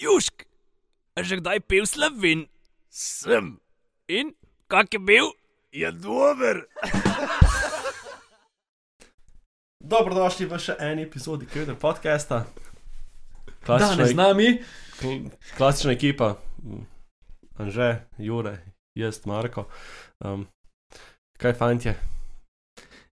Južk, 0.00 0.48
a 1.12 1.20
že 1.20 1.36
kdaj 1.36 1.60
pil 1.60 1.84
slovin? 1.84 2.48
Sem. 2.88 3.60
In 4.08 4.32
kak 4.64 4.88
je 4.88 4.98
bil? 4.98 5.28
Je 5.72 5.92
dober. 5.92 6.64
Dobrodošli 9.84 10.48
v 10.48 10.56
še 10.56 10.74
eni 10.80 11.04
epizodi 11.04 11.44
Kevina 11.44 11.76
podcasta. 11.76 12.48
Danes 13.60 14.08
z 14.08 14.16
nami. 14.16 14.64
kl- 15.00 15.28
klasična 15.56 15.92
ekipa. 15.92 16.40
Anže, 17.60 18.08
Jure, 18.16 18.64
jaz, 18.96 19.20
Marko. 19.28 19.68
Um, 20.18 20.48
kaj 21.36 21.52
fantje? 21.52 21.92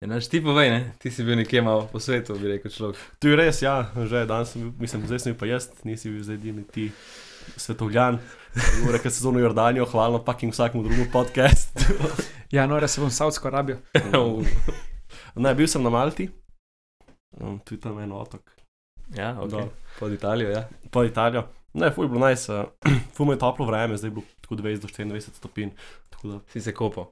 Ja, 0.06 0.10
naš 0.14 0.28
ti 0.30 0.38
povej, 0.38 0.70
ne? 0.70 0.92
ti 1.02 1.10
si 1.10 1.24
bil 1.26 1.34
nekje 1.34 1.58
malo 1.66 1.88
po 1.90 1.98
svetu, 1.98 2.36
bi 2.38 2.46
rekel 2.46 2.70
človek. 2.70 2.94
Tu 3.18 3.32
je 3.32 3.36
res, 3.36 3.58
ja, 3.58 3.90
že 4.06 4.22
danes 4.22 4.52
sem 4.54 4.62
bil, 4.62 4.70
mislim, 4.78 5.02
zdaj 5.02 5.18
sem 5.18 5.32
bil 5.32 5.38
pa 5.40 5.48
jaz, 5.50 5.66
nisi 5.82 6.12
bil 6.12 6.22
zdaj 6.22 6.38
edini 6.38 6.62
ti 6.62 6.84
svetovljan. 7.58 8.20
Jure, 8.54 9.00
ki 9.02 9.10
se 9.10 9.24
zunaj 9.24 9.42
Jordanijo, 9.42 9.88
hvalno 9.90 10.20
paking 10.22 10.54
vsakemu 10.54 10.84
drugemu 10.86 11.08
podcast. 11.10 11.74
Januarja 12.54 12.86
se 12.86 13.02
bom 13.02 13.10
v 13.10 13.16
Saudsko 13.18 13.50
Arabijo. 13.50 13.80
ne, 15.34 15.54
bil 15.58 15.66
sem 15.66 15.82
na 15.82 15.90
Malti, 15.90 16.28
um, 17.40 17.58
tu 17.66 17.74
je 17.74 17.82
tam 17.82 17.98
en 17.98 18.14
otok, 18.14 18.54
ja, 19.18 19.34
ok. 19.34 19.50
Dol. 19.50 19.74
Pod 19.98 20.14
Italijo, 20.14 20.54
ja. 20.54 20.68
po 20.94 21.02
Italijo. 21.02 21.48
Ne, 21.74 21.90
fuj 21.90 22.06
bilo 22.06 22.22
najs, 22.22 22.46
nice, 22.46 22.62
uh, 22.94 23.02
fuj 23.18 23.34
je 23.34 23.40
toplo 23.42 23.66
vreme, 23.66 23.98
zdaj 23.98 24.14
je 24.14 24.18
bilo 24.20 24.38
tako 24.38 24.62
20 24.62 24.86
do 24.86 24.94
24 25.18 25.42
stopinj. 25.42 25.74
Da 26.22 26.38
Si 26.54 26.62
se 26.62 26.70
kopal. 26.74 27.10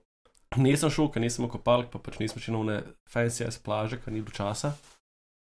Nisem 0.60 0.90
šel, 0.92 1.08
ker 1.10 1.22
nisem 1.22 1.48
kopal, 1.50 1.86
pa 1.90 1.98
pač 2.02 2.18
nismo 2.20 2.42
šli 2.42 2.54
na 2.54 2.60
one 2.60 2.76
fancy 3.10 3.46
ass 3.46 3.60
plaže, 3.62 3.98
ker 4.02 4.14
ni 4.14 4.22
bilo 4.22 4.34
časa. 4.34 4.74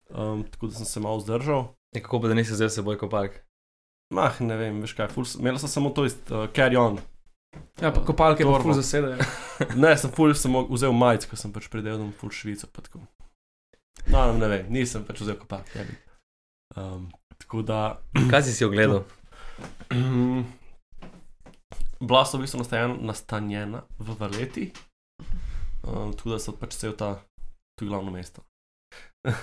Um, 0.09 0.45
tako 0.49 0.71
da 0.71 0.81
sem 0.81 0.89
se 0.89 1.01
malo 1.05 1.21
zdržal. 1.21 1.69
Ja, 1.95 2.03
kako 2.03 2.21
pa 2.23 2.31
da 2.31 2.35
nisi 2.35 2.57
s 2.57 2.75
seboj 2.75 2.99
kopalk? 2.99 3.37
Mah, 4.15 4.41
ne 4.41 4.57
vem, 4.57 4.81
veš 4.81 4.95
kaj, 4.97 5.11
ful, 5.13 5.27
imel 5.39 5.59
sem 5.61 5.69
samo 5.69 5.93
to 5.93 6.07
iz 6.09 6.17
uh, 6.33 6.49
carry 6.57 6.79
on. 6.81 6.97
Ja, 7.81 7.93
pa 7.93 8.01
kopalke 8.05 8.45
pa 8.45 8.51
Torbo. 8.51 8.63
ful 8.63 8.77
zasedajo. 8.81 9.21
Ne, 9.83 9.97
sem 9.99 10.13
ful, 10.15 10.33
sem 10.39 10.55
vzel 10.71 10.93
majic, 10.95 11.27
ker 11.29 11.41
sem 11.41 11.53
pač 11.53 11.69
predelal 11.73 12.13
ful 12.21 12.33
Švico. 12.33 12.69
pa 12.73 12.85
tako. 12.85 13.03
No, 14.09 14.25
no, 14.31 14.37
ne 14.39 14.49
vem, 14.49 14.69
nisem 14.73 15.05
pač 15.05 15.21
vzel 15.21 15.37
kopak. 15.41 15.69
Um, 16.77 17.09
tako 17.37 17.63
da. 17.67 17.99
Kaj 18.31 18.47
si 18.49 18.57
si 18.57 18.65
ogledal? 18.65 19.05
Bila 22.01 22.25
so 22.25 22.39
v 22.39 22.47
bistvu 22.47 22.63
nastajen- 22.63 23.01
nastanjena 23.03 23.83
v 23.99 24.15
Valeti, 24.19 24.73
um, 25.83 26.13
tako 26.15 26.31
da 26.31 26.39
so 26.39 26.55
pač 26.55 26.77
cel 26.79 26.95
ta, 26.95 27.23
tu 27.79 27.85
je 27.85 27.89
glavno 27.89 28.11
mesto. 28.11 28.43
uh, 29.27 29.35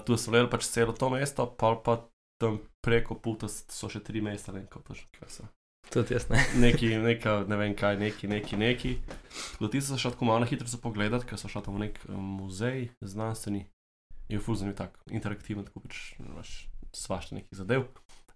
tu 0.04 0.16
so 0.16 0.30
gledali 0.30 0.50
pač 0.50 0.68
celo 0.68 0.92
to 0.92 1.08
mesto, 1.10 1.46
pa 1.46 1.74
pa 1.76 2.04
tam 2.40 2.60
preko 2.84 3.16
puta 3.16 3.48
so 3.48 3.88
še 3.88 4.04
tri 4.04 4.20
mesta, 4.20 4.52
ne 4.52 4.60
vem, 4.60 4.68
točno, 4.68 5.08
kaj 5.16 5.30
so. 5.32 5.48
Tudi 5.88 6.12
jaz 6.14 6.28
ne. 6.28 6.42
Neki, 6.66 6.98
neka, 7.00 7.46
ne 7.48 7.56
vem 7.56 7.72
kaj, 7.72 7.96
neki, 7.96 8.28
neki, 8.28 8.56
neki. 8.56 8.92
Tako 9.56 9.64
da 9.64 9.70
ti 9.70 9.80
so 9.80 9.96
šli 9.96 10.12
tako 10.12 10.28
malo 10.28 10.44
na 10.44 10.50
hitro 10.50 10.68
za 10.68 10.76
pogledat, 10.82 11.24
ker 11.24 11.40
so 11.40 11.48
šli 11.48 11.62
tam 11.64 11.78
v 11.78 11.86
nek 11.86 12.00
um, 12.10 12.20
muzej 12.42 12.90
znanstveni. 13.00 13.64
Je 14.28 14.40
ful 14.42 14.58
zanimiv 14.58 14.76
tak, 14.76 14.98
interaktiven, 15.08 15.64
tako 15.64 15.86
pač 15.86 16.18
imaš 16.18 16.66
svašta 16.92 17.38
nekih 17.38 17.54
zadev 17.56 17.86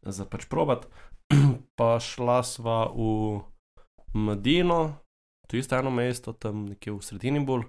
za 0.02 0.24
pač 0.24 0.44
probat. 0.46 0.86
pa 1.76 2.00
šla 2.00 2.42
sva 2.42 2.88
v 2.88 3.40
Medino, 4.14 4.96
to 5.46 5.56
je 5.56 5.60
isto 5.60 5.76
eno 5.76 5.90
mesto, 5.90 6.32
tam 6.32 6.66
nekje 6.66 6.92
v 6.92 7.02
sredini 7.02 7.40
bolj. 7.40 7.62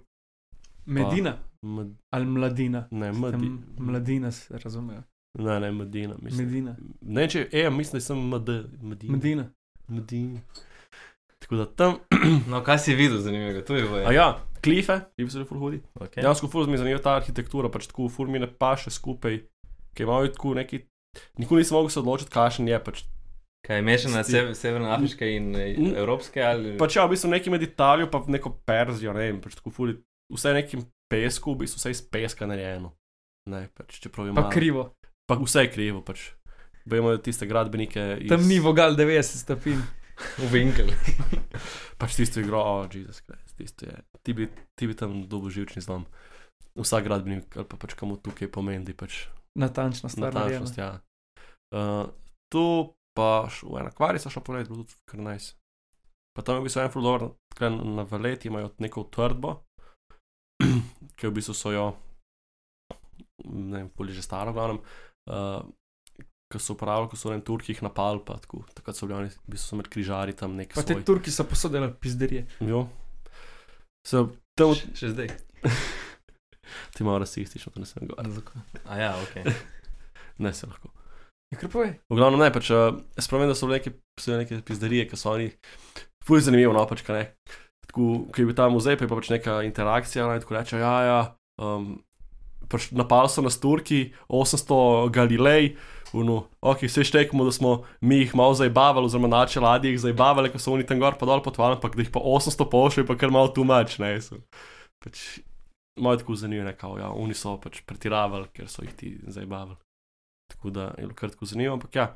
Medina 0.86 1.38
Med, 1.62 1.94
ali 2.10 2.26
mladina. 2.26 2.88
ne, 2.92 3.12
Medi, 3.12 3.52
Mladina 3.78 4.32
se 4.32 4.58
razumejo. 4.58 5.04
ne, 5.40 5.60
ne, 5.60 5.72
Medina, 5.72 6.16
mislim. 6.22 6.48
Medina. 6.48 6.76
Ne, 7.02 7.30
če, 7.30 7.50
e, 7.52 7.70
mislim, 7.70 8.00
da 8.00 8.02
sem 8.02 8.18
MD, 8.18 8.50
Medina. 8.82 9.12
Medina. 9.12 9.46
Medina. 9.88 10.40
Tako 11.40 11.56
da 11.56 11.66
tam, 11.66 11.96
No, 12.50 12.64
kaj 12.64 12.80
si 12.80 12.96
videl 12.96 13.18
zanimivega? 13.18 13.66
Tu 13.66 13.74
je 13.74 13.88
boje. 13.90 14.06
a 14.06 14.12
ja, 14.12 14.26
klife, 14.64 15.00
klife 15.16 15.32
so 15.32 15.46
ful 15.46 15.58
hudi. 15.60 15.82
Okay. 15.96 16.22
Dejansko 16.22 16.48
ful 16.48 16.66
mi 16.66 16.74
je 16.74 16.78
zanimiva 16.78 17.02
ta 17.02 17.16
arhitektura, 17.16 17.70
pač 17.70 17.88
tako 17.88 18.10
ful 18.10 18.28
mi 18.28 18.40
ne 18.40 18.50
paše 18.50 18.90
skupaj, 18.90 19.38
ki 19.94 20.04
imajo 20.04 20.28
tako 20.34 20.54
neki. 20.54 20.82
Nikoli 21.38 21.62
nisem 21.62 21.76
mogel 21.76 21.90
se 21.90 22.00
odločiti, 22.00 22.32
kakšen 22.32 22.68
je. 22.68 22.80
Pač, 22.84 23.04
Kaj 23.62 23.78
je 23.78 23.82
mešana 23.86 24.24
Sti- 24.24 24.32
sever, 24.32 24.56
severnoafriške 24.58 25.28
in 25.36 25.52
eh, 25.56 25.76
evropske 26.02 26.42
ali? 26.42 26.78
pač 26.82 26.96
ja, 26.98 27.06
v 27.06 27.14
bistvu 27.14 27.30
neki 27.30 27.52
med 27.54 27.62
Italijo, 27.62 28.08
pa 28.10 28.24
neko 28.26 28.56
Perzijo, 28.66 29.14
ne 29.14 29.28
vem, 29.28 29.42
pač 29.42 29.54
tako 29.60 29.70
ful, 29.70 29.92
vse 30.34 30.54
nekim 30.58 30.82
pesku, 31.12 31.54
v 31.54 31.62
bistvu 31.62 31.78
vse 31.78 31.94
iz 31.94 32.02
peska 32.02 32.50
narejeno. 32.50 32.90
Ne, 33.52 33.68
pač, 33.78 34.00
čeprav 34.02 34.32
je 34.32 34.34
Pa 34.34 34.50
krivo. 34.50 34.88
Pa 35.30 35.38
vse 35.38 35.68
je 35.68 35.72
krivo, 35.72 36.02
pač. 36.02 36.32
Vemo 36.90 37.14
tiste 37.22 37.46
gradbenike. 37.46 38.26
Iz, 38.26 38.30
Tam 38.34 38.42
ni 38.50 38.58
vogal 38.58 38.98
90 38.98 39.46
stopinj. 39.46 39.78
v 40.42 40.46
Winkel. 40.50 40.90
Pač 42.02 42.18
tisto 42.18 42.42
igro, 42.42 42.62
oh, 42.62 42.90
Jezus 42.90 43.22
Kristus, 43.22 43.54
tisto 43.54 43.86
je. 43.86 43.94
Ti 44.26 44.34
bi, 44.34 44.50
ti 44.74 44.90
bi 44.90 44.94
tam 44.98 45.22
dobil 45.30 45.54
živčni 45.54 45.82
zlom. 45.82 46.06
Vsak 46.78 47.06
gradbenik, 47.06 47.54
ali 47.58 47.66
pa 47.70 47.78
pač 47.78 47.94
komu 47.94 48.18
tukaj 48.18 48.50
pomeni, 48.50 48.86
da 48.86 48.94
je 48.94 48.98
pač 48.98 49.14
Natančna 49.56 50.10
stvar. 50.10 50.34
natančnost. 50.34 50.78
Ja. 50.78 51.02
Uh, 51.72 52.08
tu 52.52 52.94
pa 53.14 53.48
v 53.64 53.80
en 53.80 53.88
akvarij 53.88 54.20
so 54.20 54.30
šel 54.30 54.44
pogledat, 54.44 54.70
bilo 54.70 54.84
tudi 54.84 55.02
kar 55.06 55.20
nice. 55.20 55.56
Pa 56.32 56.42
tam 56.42 56.56
je 56.56 56.62
bil 56.62 56.82
en 56.82 56.92
fludor, 56.92 57.36
na 57.60 58.04
valeti 58.04 58.48
imajo 58.48 58.72
neko 58.80 59.02
utrdbo, 59.02 59.58
ki 61.18 61.28
v 61.28 61.32
bistvu 61.32 61.54
so 61.54 61.72
jo, 61.72 61.90
ne 63.44 63.78
vem, 63.78 63.90
poli 63.90 64.14
že 64.14 64.24
staro, 64.24 64.54
glavnem, 64.54 64.80
uh, 65.28 65.60
ki 66.52 66.60
so 66.60 66.76
uporabljali, 66.76 67.10
ko 67.12 67.20
so 67.20 67.32
v 67.32 67.42
Turkih 67.44 67.82
napali, 67.84 68.24
pa 68.24 68.40
tako, 68.40 68.64
takrat 68.72 68.96
so 68.96 69.08
bili 69.08 69.20
oni, 69.20 69.30
v 69.32 69.52
bistvu 69.52 69.68
so 69.68 69.80
med 69.80 69.92
križari 69.92 70.34
tam 70.34 70.56
nek 70.56 70.72
Pa 70.72 70.84
te 70.84 70.96
svoj. 70.96 71.04
Turki 71.04 71.32
so 71.32 71.44
posodili 71.44 71.92
pizderije. 72.00 72.48
Jo. 72.64 72.88
Se, 74.08 74.24
tam, 74.56 74.72
Še- 74.76 74.96
Še 74.96 75.12
zdaj. 75.12 75.30
ti 76.96 77.04
malo 77.08 77.22
rasistično, 77.24 77.74
to 77.74 77.84
ne 77.84 77.90
sem 77.90 78.08
govoril. 78.08 78.42
A 78.86 78.98
ja, 78.98 79.14
ok. 79.22 79.46
Ne 80.42 80.54
se 80.58 80.66
lahko. 80.66 80.90
Je 81.52 81.60
kar 81.60 81.70
povej. 81.70 81.92
V 82.10 82.16
glavnem 82.16 82.40
ne, 82.40 82.48
pač, 82.54 82.72
uh, 82.72 82.96
spomnim, 83.20 83.50
da 83.52 83.56
so 83.58 83.68
bile 83.68 83.82
neke, 83.82 83.92
so 84.18 84.32
bile 84.32 84.46
neke 84.46 84.62
pizderije, 84.66 85.10
ki 85.12 85.20
so 85.20 85.34
oni, 85.36 85.50
fuj 86.26 86.46
zanimivo, 86.48 86.72
no, 86.74 86.86
pač, 86.90 87.04
kaj 87.06 87.18
ne. 87.18 87.26
Tako, 87.90 88.08
ko 88.32 88.42
je 88.42 88.48
bil 88.48 88.56
ta 88.56 88.70
muzej, 88.72 88.96
pa 88.96 89.06
je 89.06 89.12
pa 89.12 89.20
pač 89.20 89.30
neka 89.34 89.58
interakcija, 89.68 90.26
no, 90.26 90.38
in 90.38 90.42
tako 90.42 90.56
reče, 90.56 90.80
ja, 90.80 90.94
ja, 91.06 91.20
um, 91.60 91.92
pač 92.72 92.88
napali 92.96 93.32
so 93.32 93.44
nas 93.44 93.60
Turki, 93.60 94.14
800 94.32 95.12
Galilej, 95.12 95.74
no, 96.16 96.46
ok, 96.64 96.88
vse 96.88 97.04
štekamo, 97.08 97.44
da 97.48 97.52
smo 97.52 97.82
mi 98.00 98.24
jih 98.24 98.36
malo 98.36 98.56
zabavali, 98.56 99.12
oziroma 99.12 99.28
naše 99.32 99.60
ladje 99.60 99.92
jih 99.92 100.00
zabavali, 100.08 100.52
ko 100.56 100.60
so 100.60 100.72
oni 100.72 100.88
tam 100.88 101.04
gor 101.04 101.20
pa 101.20 101.28
dol 101.28 101.44
potovali, 101.44 101.76
ampak 101.76 102.00
da 102.00 102.06
jih 102.06 102.16
pa 102.16 102.24
800 102.24 102.70
pošlje, 102.72 103.08
pa 103.12 103.20
kar 103.20 103.32
malo 103.32 103.52
tu 103.52 103.68
mač, 103.68 104.00
ne, 104.00 104.16
so. 104.24 104.40
Pač, 105.04 105.42
malo 106.00 106.18
tako 106.18 106.36
zanimivo, 106.36 106.66
ne, 106.66 106.76
kao, 106.78 106.98
ja, 106.98 107.10
oni 107.12 107.34
so 107.34 107.58
pač 107.62 107.82
pretiravali, 107.86 108.50
ker 108.54 108.70
so 108.70 108.84
jih 108.86 108.94
ti 108.96 109.16
zabavali. 109.28 109.78
Tako 110.52 110.70
da 110.70 110.84
je 110.98 111.08
bilo 111.08 111.16
kar 111.16 111.32
tako 111.32 111.46
zanimivo, 111.46 111.74
ampak 111.74 111.96
ja, 111.96 112.08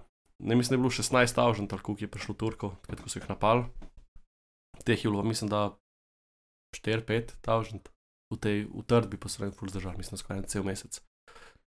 ne 0.43 0.55
mislim, 0.55 0.69
da 0.69 0.75
je 0.75 0.83
bilo 0.83 0.89
16 0.89 1.35
tavžen, 1.35 1.67
tako 1.67 1.95
je 1.99 2.11
prišlo 2.11 2.35
Turkov, 2.35 2.75
takrat 2.81 3.03
ko 3.03 3.09
so 3.09 3.19
jih 3.19 3.29
napali. 3.29 3.65
Teh 4.83 5.05
je 5.05 5.11
bilo, 5.11 5.23
mislim, 5.23 5.49
da 5.49 5.77
4-5 6.75 7.39
tavžen. 7.41 7.79
V 8.33 8.37
tej 8.41 8.65
utrdbi 8.73 9.17
pa 9.21 9.29
so 9.29 9.45
ne 9.45 9.51
ful 9.53 9.69
zdržali, 9.69 10.01
mislim, 10.01 10.17
skoraj 10.17 10.47
cel 10.49 10.65
mesec. 10.65 10.97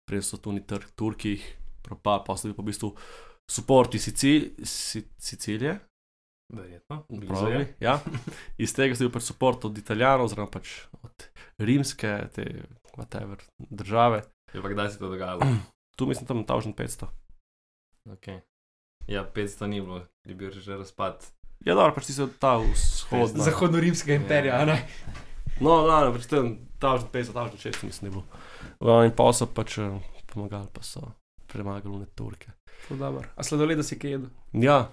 Prej 0.10 0.24
so 0.26 0.40
tu 0.42 0.52
ni 0.52 0.64
trg 0.66 0.90
Turkih, 0.98 1.44
propad, 1.86 2.26
pa 2.26 2.36
so 2.36 2.48
bili 2.48 2.58
pa 2.58 2.66
v 2.66 2.72
bistvu 2.72 2.90
suporti 3.48 4.00
Sicil, 4.00 4.58
Sic 4.64 5.08
Sicilije. 5.22 5.80
Verjetno. 6.54 7.04
Probably, 7.10 7.66
ja. 7.80 8.00
Iz 8.64 8.74
tega 8.74 8.96
so 8.96 9.04
bili 9.04 9.14
pač 9.14 9.28
support 9.28 9.66
od 9.68 9.78
Italijanov, 9.78 10.30
oziroma 10.30 10.52
pač 10.52 10.88
od 11.04 11.28
rimske, 11.60 12.14
te 12.36 12.46
whatever, 12.96 13.42
države. 13.60 14.24
Ja, 14.54 14.62
pa 14.64 14.72
kdaj 14.72 14.94
se 14.94 15.00
to 15.00 15.10
dogajalo? 15.12 15.48
Tu 15.98 16.06
mislim, 16.06 16.28
tam 16.30 16.44
1500. 16.46 17.08
Ok. 18.14 18.28
Ja, 19.08 19.24
500 19.36 19.68
ni 19.68 19.82
bilo, 19.82 20.04
je 20.26 20.36
bil 20.36 20.52
že 20.52 20.78
razpad. 20.78 21.26
Ja, 21.66 21.74
dobro, 21.74 21.96
pač 21.96 22.06
ti 22.06 22.14
so 22.14 22.28
ta 22.30 22.60
vzhodna. 22.62 23.44
Zahodno-rimskega 23.44 24.20
imperija, 24.20 24.62
a 24.62 24.68
ne? 24.70 24.78
No, 25.58 25.82
no, 25.88 25.90
no, 25.90 26.12
pač 26.14 26.30
tam 26.30 26.54
1500, 26.78 27.34
1600 27.58 27.90
mislim, 27.90 28.02
da 28.02 28.08
je 28.08 28.12
bilo. 28.12 28.26
No, 28.80 29.00
in 29.04 29.16
pa 29.18 29.32
so 29.34 29.50
pač 29.50 29.80
eh, 29.82 29.98
pomagali, 30.30 30.70
pa 30.70 30.86
so 30.86 31.02
premagali 31.50 31.96
one 31.96 32.06
Turke. 32.14 32.54
Ful 32.86 33.02
dobro. 33.02 33.26
A 33.36 33.44
sladoleda 33.44 33.84
si 33.84 33.98
kaj 33.98 34.12
jedel? 34.12 34.30
Ja, 34.54 34.92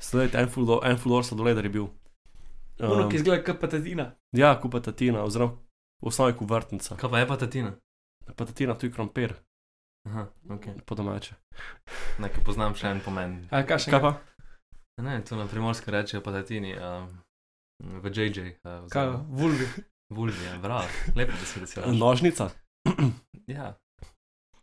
sledaj, 0.00 0.42
en 0.42 0.48
fuldo, 0.50 0.80
en 0.84 0.98
fuldo 0.98 1.22
sladoleder 1.22 1.64
je 1.64 1.70
bil. 1.70 1.86
Ono, 2.82 3.08
ki 3.08 3.16
izgleda 3.20 3.42
kot 3.46 3.60
patatina. 3.60 4.10
ja, 4.32 4.54
kupa 4.60 4.80
tatina, 4.80 5.22
oziroma 5.22 5.52
v 6.02 6.10
osnovi 6.10 6.34
kuvertnica. 6.34 6.96
Kaj 6.98 7.10
pa 7.10 7.18
je 7.18 7.26
pa 7.28 7.36
tatina? 7.36 7.72
Patatina, 8.36 8.74
tu 8.74 8.86
je 8.86 8.92
krompir, 8.92 9.34
Aha, 10.08 10.26
ok. 10.50 10.66
po 10.86 10.94
domače. 10.94 11.34
Nekaj 12.18 12.44
poznam 12.44 12.74
še 12.74 12.90
en 12.90 13.00
pomen. 13.04 13.36
A 13.50 13.62
kaj 13.62 13.84
še? 13.86 13.90
Kaj 13.94 14.00
pa? 14.02 14.12
Ne, 15.02 15.20
tu 15.24 15.36
na 15.36 15.46
primorsko 15.46 15.90
rečejo 15.90 16.22
pa 16.22 16.32
tatini. 16.34 16.74
Um, 16.78 17.06
v 18.02 18.10
JJ. 18.10 18.56
Uh, 18.62 18.84
Kaj, 18.90 19.14
vulvi. 19.30 19.66
Vulvi, 20.12 20.44
ja, 20.44 20.58
bravo. 20.62 20.86
Lepo, 21.16 21.32
da 21.32 21.46
si 21.46 21.60
rečeš. 21.62 21.86
Nožnica. 21.98 22.50
Ja. 23.50 23.72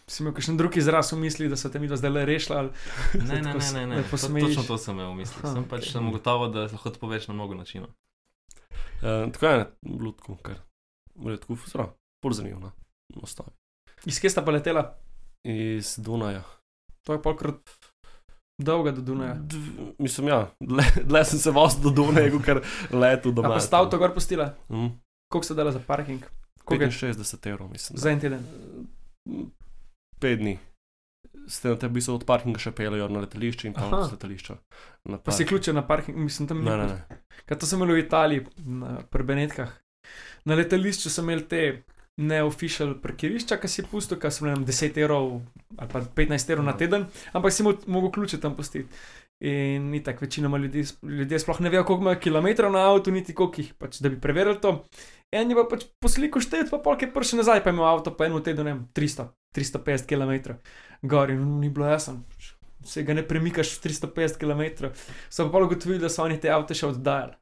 Si 0.10 0.24
imel 0.24 0.34
kakšen 0.34 0.58
drug 0.58 0.78
izraz 0.78 1.12
v 1.14 1.20
misli, 1.22 1.50
da 1.50 1.58
so 1.60 1.70
te 1.70 1.80
mi 1.80 1.88
do 1.88 1.98
zdaj 2.00 2.12
le 2.12 2.26
rešili? 2.26 2.58
Ali... 2.58 2.70
Ne, 3.14 3.42
ne, 3.42 3.54
ne, 3.54 3.68
ne, 3.74 3.84
ne. 3.88 4.04
To, 4.10 4.18
točno 4.18 4.64
to 4.66 4.78
sem 4.82 4.98
imel 4.98 5.12
v 5.14 5.20
mislih. 5.22 5.44
Aha, 5.46 5.54
Sem 5.54 5.68
pač 5.70 5.86
okej. 5.86 5.92
sem 5.94 6.08
ugotovil, 6.10 6.50
da 6.56 6.66
lahko 6.66 6.90
to 6.90 7.02
poveš 7.02 7.28
na 7.30 7.38
mnogo 7.38 7.58
načinov. 7.60 7.94
Uh, 9.00 9.30
tako 9.32 9.46
je, 9.46 9.66
tako, 10.18 10.36
kar 10.42 10.58
je 11.30 11.38
tako, 11.38 11.58
zelo, 11.70 11.86
bolj 12.26 12.34
zanimivo. 12.42 12.60
no, 12.60 12.72
Ostavi. 13.22 13.54
Iz 14.10 14.20
kje 14.20 14.34
sta 14.34 14.42
pa 14.42 14.52
letela? 14.52 14.98
Iz 15.46 15.96
Dunaja. 16.02 16.42
To 17.06 17.14
je 17.14 17.22
polkrat 17.22 17.70
dolga 18.60 18.92
do 18.92 19.02
Dunaja. 19.02 19.34
Dv, 19.40 19.94
mislim, 20.00 20.28
ja, 20.28 20.52
dle, 20.60 20.84
dle 21.10 21.26
sem 21.26 21.40
se 21.40 21.52
vozil 21.52 21.86
do 21.86 21.90
Dunaja, 21.90 22.32
kot 22.32 22.66
letu 22.92 23.30
A 23.30 23.32
doma. 23.32 23.54
pa 23.56 23.60
sta 23.60 23.80
avto 23.80 23.98
gor 23.98 24.14
postila? 24.14 24.56
Mm, 24.70 24.98
Koliko 25.32 25.46
ste 25.46 25.54
dala 25.54 25.72
za 25.72 25.80
parking? 25.88 26.26
Koliko 26.66 26.84
je 26.84 26.92
65 26.92 27.50
evrov, 27.50 27.70
mislim. 27.72 27.96
da. 27.96 28.02
za 28.02 28.10
en 28.12 28.20
teden? 28.20 28.44
Pet 30.20 30.40
dni. 30.40 30.58
Ste 31.48 31.70
na 31.70 31.76
tebi 31.76 31.98
bistvu 31.98 32.16
od 32.16 32.26
parkinga 32.26 32.60
še 32.60 32.72
peljejo 32.72 33.08
na 33.10 33.24
letališče 33.24 33.68
in 33.68 33.78
Aha. 33.78 34.04
z 34.04 34.14
letališča. 34.14 34.58
Pa 35.24 35.32
si 35.32 35.46
ključe 35.46 35.74
na 35.74 35.82
parking, 35.82 36.18
mislim, 36.18 36.48
tam 36.48 36.62
Ne, 36.64 36.78
ne, 36.78 36.86
ne. 36.86 37.20
Kaj 37.46 37.58
to 37.58 37.66
sem 37.66 37.80
imel 37.80 37.96
v 37.96 38.04
Italiji, 38.04 38.44
na 38.60 39.00
Prebenetkah. 39.10 39.72
Na 40.46 40.56
letališču 40.56 41.10
sem 41.10 41.26
imel 41.26 41.46
te 41.48 41.64
neofficial 42.20 42.98
parkirišča, 43.00 43.58
ki 43.58 43.68
si 43.68 43.86
pustil, 43.88 44.20
ki 44.20 44.28
bile 44.42 44.52
nam 44.52 44.66
10 44.68 44.98
evrov 45.00 45.40
ali 45.78 45.90
pa 45.90 46.02
15 46.04 46.52
evrov 46.52 46.66
na 46.66 46.74
teden, 46.76 47.06
ampak 47.32 47.54
si 47.54 47.64
mo- 47.64 47.80
mogel 47.88 48.12
ključe 48.12 48.38
tam 48.38 48.56
pustiti. 48.56 48.92
In 49.40 50.04
tako, 50.04 50.26
večinoma 50.26 50.58
ljudi, 50.58 50.84
ljudje 51.04 51.40
sploh 51.40 51.62
ne 51.62 51.70
vejo, 51.70 51.86
koliko 51.88 52.04
imajo 52.04 52.20
kilometrov 52.20 52.72
na 52.72 52.82
avtu, 52.92 53.12
niti 53.12 53.36
koliko 53.36 53.62
jih, 53.62 53.74
pač, 53.80 54.02
da 54.04 54.12
bi 54.12 54.20
preverili 54.20 54.60
to. 54.60 54.74
En 55.32 55.50
je 55.50 55.56
pa 55.56 55.64
pač 55.72 55.86
po 56.00 56.12
sliku 56.12 56.42
štet, 56.44 56.68
pa 56.72 56.82
polk 56.84 57.06
je 57.06 57.12
prišel 57.14 57.40
nazaj, 57.40 57.64
pa 57.64 57.72
imel 57.72 57.88
avto 57.88 58.12
po 58.12 58.28
enem 58.28 58.44
tednu, 58.44 58.66
ne 58.68 58.74
vem, 58.74 58.82
300, 59.00 59.30
350 59.56 60.10
km. 60.10 60.58
Gor 61.08 61.32
in 61.32 61.46
ni 61.62 61.70
bilo 61.72 61.88
jasno. 61.88 62.20
Se 62.84 63.04
ga 63.08 63.16
ne 63.16 63.24
premikaš 63.28 63.78
350 63.80 64.42
km. 64.42 64.92
So 65.30 65.48
pa 65.48 65.56
pol 65.56 65.70
ugotovili, 65.70 66.02
da 66.04 66.12
so 66.12 66.26
oni 66.28 66.40
te 66.40 66.52
avto 66.52 66.76
še 66.76 66.92
oddajali. 66.92 67.39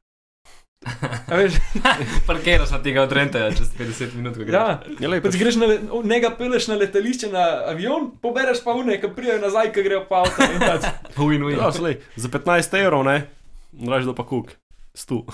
Parkiraš 2.26 2.70
na 2.70 2.78
tega 2.78 3.02
od 3.02 3.12
Renta, 3.12 3.50
čez 3.50 3.68
50 3.70 4.14
minut, 4.14 4.34
ko 4.34 4.40
greš. 4.40 4.52
ja, 4.52 4.80
Je 4.94 5.08
lepo. 5.08 5.28
pač 5.28 5.36
greš 5.36 5.56
na, 5.56 5.66
le- 5.66 5.80
njega 6.04 6.30
peleš 6.30 6.68
na 6.68 6.74
letališče, 6.76 7.28
na 7.28 7.44
avion, 7.66 8.10
pobereš 8.18 8.62
pa 8.64 8.72
vne, 8.72 9.00
ki 9.00 9.10
prijajo 9.10 9.40
nazaj, 9.40 9.72
ki 9.72 9.82
grejo 9.82 10.04
pa 10.06 10.22
avto. 10.22 10.38
pač. 10.60 10.86
Win, 11.18 11.42
win. 11.42 11.56
Ja, 11.56 11.70
slej, 11.70 11.98
za 12.14 12.28
15 12.28 12.78
evrov, 12.78 13.04
ne, 13.04 13.26
draž 13.72 14.04
da 14.04 14.14
pa 14.14 14.24
kuk. 14.24 14.54
Stu. 14.94 15.24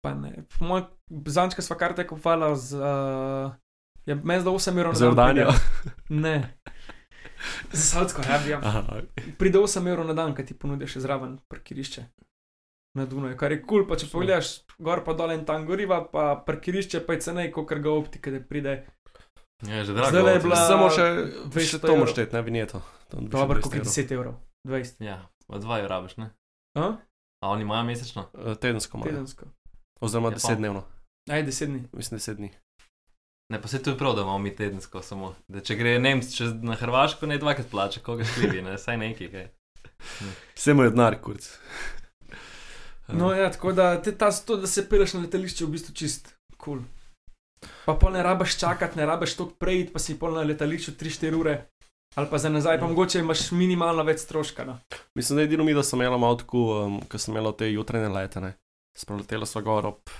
Pa 0.00 0.14
ne. 0.14 0.44
Po 0.50 0.64
mojem, 0.64 0.86
zančka 1.26 1.62
sva 1.62 1.76
karte 1.76 2.04
kupovala 2.04 2.52
z. 2.54 2.76
Uh, 2.76 3.52
je 4.04 4.14
meni 4.14 4.40
za 4.40 4.50
8 4.50 4.68
evrov 4.70 4.92
na 4.92 4.98
Za 4.98 5.04
dan. 5.06 5.10
Jordanijo. 5.32 5.48
Ne. 6.24 6.36
Za 7.72 7.82
Saudsko 7.90 8.22
Arabijo. 8.22 8.60
Pride 9.36 9.58
8 9.58 9.80
evrov 9.82 10.06
na 10.06 10.14
dan, 10.14 10.32
kaj 10.32 10.46
ti 10.46 10.54
ponudijo 10.54 10.88
še 10.88 11.00
zraven 11.00 11.38
parkirišče. 11.46 12.04
Na 12.94 13.04
Dunaju, 13.04 13.36
kar 13.36 13.50
je 13.50 13.58
kul, 13.58 13.68
cool, 13.68 13.88
pa 13.88 13.96
če 13.96 14.06
pogledaš 14.06 14.48
gor 14.78 15.00
pa 15.02 15.12
dol 15.12 15.32
in 15.32 15.44
tam 15.44 15.66
goriva, 15.66 16.04
pa 16.04 16.36
parkirišče 16.38 17.00
pa 17.00 17.12
je 17.12 17.20
cenej, 17.20 17.48
kot 17.50 17.66
ga 17.74 17.90
optika, 17.90 18.30
da 18.30 18.38
pride. 18.40 18.74
Ja, 19.62 19.82
že 19.82 19.92
drago. 19.92 20.10
Zdajle 20.10 20.30
je 20.30 20.40
bila- 20.40 20.66
Samo 20.68 20.86
še, 20.90 21.06
200 21.48 21.64
še 21.64 21.78
to 21.80 21.96
moraš 21.96 22.12
šteti, 22.12 22.32
ne 22.32 22.42
vinjeto. 22.42 22.78
Bi 23.10 23.16
še 23.16 23.28
Dobro, 23.28 23.56
200 23.56 23.62
koliko 23.62 23.74
je 23.74 23.80
evrov. 23.80 23.92
10 23.92 24.12
evrov? 24.12 24.34
20. 24.64 25.00
Ja, 25.00 25.16
od 25.48 25.60
dva 25.60 25.78
jo 25.78 25.88
rabiš, 25.88 26.16
ne? 26.16 26.30
A? 26.74 26.84
A 27.42 27.48
oni 27.48 27.62
imajo 27.62 27.84
mesečno? 27.84 28.28
Eh, 28.32 28.54
Tedensko 28.54 28.98
malo. 28.98 29.10
Tedensko. 29.10 29.46
Oziroma 30.00 30.28
Ja, 30.28 30.36
10 30.36 30.48
pa. 30.48 30.54
dnevno. 30.56 30.82
Aj, 31.26 31.42
10 31.42 31.66
dni. 31.66 31.80
Mislim, 31.92 32.18
10 32.18 32.36
dni. 32.36 32.50
Ne, 33.50 33.60
pa 33.60 33.68
se 33.68 33.82
to 33.82 33.90
je 33.90 33.98
prav, 33.98 34.14
da 34.14 34.22
imamo 34.22 34.38
mi 34.38 34.50
tedensko 34.50 35.02
samo. 35.02 35.34
Da 35.48 35.60
če 35.60 35.74
gre 35.74 35.98
Nemc 35.98 36.30
čez 36.30 36.54
na 36.54 36.74
Hrvaško, 36.74 37.26
ne 37.26 37.38
dvakrat 37.38 37.66
plača, 37.66 38.00
koga 38.00 38.24
šlivi, 38.24 38.62
ne, 38.62 38.78
saj 38.78 38.96
nekaj. 38.96 39.28
Kaj. 39.30 39.48
Vse 40.54 40.74
mu 40.74 40.82
je 40.82 40.90
denar, 40.90 41.18
kurc. 41.20 41.44
No, 43.12 43.34
ja, 43.36 43.50
tako 43.52 43.72
da 43.72 44.02
te, 44.02 44.14
ta, 44.16 44.30
to, 44.32 44.56
da 44.56 44.66
se 44.66 44.88
peleš 44.88 45.14
na 45.14 45.20
letališče, 45.26 45.66
v 45.66 45.74
bistvu 45.76 45.94
čist 45.94 46.32
kul. 46.56 46.80
Cool. 46.80 46.84
Pa 47.84 47.94
pol 48.00 48.12
ne 48.12 48.22
rabiš 48.24 48.58
čakati, 48.60 48.98
ne 48.98 49.06
rabiš 49.06 49.36
toliko 49.36 49.56
prejiti, 49.60 49.92
pa 49.92 50.00
si 50.00 50.18
pol 50.18 50.34
na 50.36 50.44
letališču 50.44 50.96
3-4 51.00 51.40
ure. 51.40 51.54
Ali 52.14 52.30
pa 52.30 52.38
za 52.38 52.48
nazaj, 52.48 52.78
pa 52.80 52.86
mogoče 52.86 53.18
imaš 53.20 53.48
minimalno 53.50 54.04
več 54.06 54.22
stroška. 54.22 54.64
No. 54.64 54.78
Mislim, 55.18 55.36
da 55.36 55.42
je 55.42 55.50
edino 55.50 55.64
mi, 55.64 55.74
da 55.74 55.82
sem 55.82 56.00
imel 56.00 56.18
malo 56.18 56.38
tako, 56.38 56.60
um, 56.84 57.00
ko 57.10 57.18
sem 57.18 57.34
imel 57.34 57.52
te 57.58 57.72
jutrajne 57.72 58.08
lete, 58.08 58.40
ne. 58.40 58.52
Sproletela 58.96 59.46
sva 59.46 59.64
gor 59.66 59.88
ob 59.90 60.12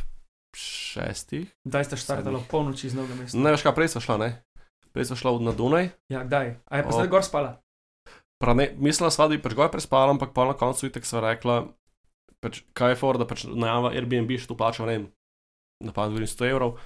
šestih. 0.58 1.46
Kdaj 1.66 1.86
ste 1.86 1.98
štartali 2.02 2.40
ob 2.40 2.48
polnoči 2.50 2.88
iz 2.88 2.96
novega 2.98 3.14
mesta? 3.20 3.38
Ne 3.38 3.54
veš, 3.54 3.62
kaj 3.62 3.76
prej 3.76 3.92
sva 3.94 4.02
šla, 4.02 4.16
ne? 4.24 4.30
Prej 4.94 5.10
sva 5.10 5.20
šla 5.20 5.36
na 5.42 5.54
Dunaj. 5.54 5.92
Ja, 6.10 6.24
kdaj? 6.26 6.56
A 6.66 6.82
je 6.82 6.86
pa 6.86 6.90
Ob- 6.90 6.98
zdaj 6.98 7.12
gor 7.14 7.26
spala? 7.26 7.54
Prav 8.42 8.58
ne, 8.58 8.72
mislila 8.74 9.12
sva, 9.14 9.28
da 9.30 9.36
bi 9.36 9.42
pač 9.42 9.54
gor 9.54 9.70
prespala, 9.70 10.10
ampak 10.10 10.34
pa 10.34 10.48
na 10.50 10.58
koncu 10.58 10.90
itek 10.90 11.06
sva 11.06 11.22
rekla, 11.30 11.62
pač, 12.44 12.60
kaj 12.72 12.92
je 12.92 12.96
for, 12.96 13.16
da 13.16 13.24
pač 13.24 13.46
najava 13.46 13.90
Airbnb 13.90 14.28
še 14.34 14.46
tu 14.46 14.54
plača, 14.54 14.84
ne 14.84 14.92
vem, 14.92 15.08
napad 15.82 16.10
govorim 16.10 16.28
100 16.28 16.46
evrov. 16.46 16.76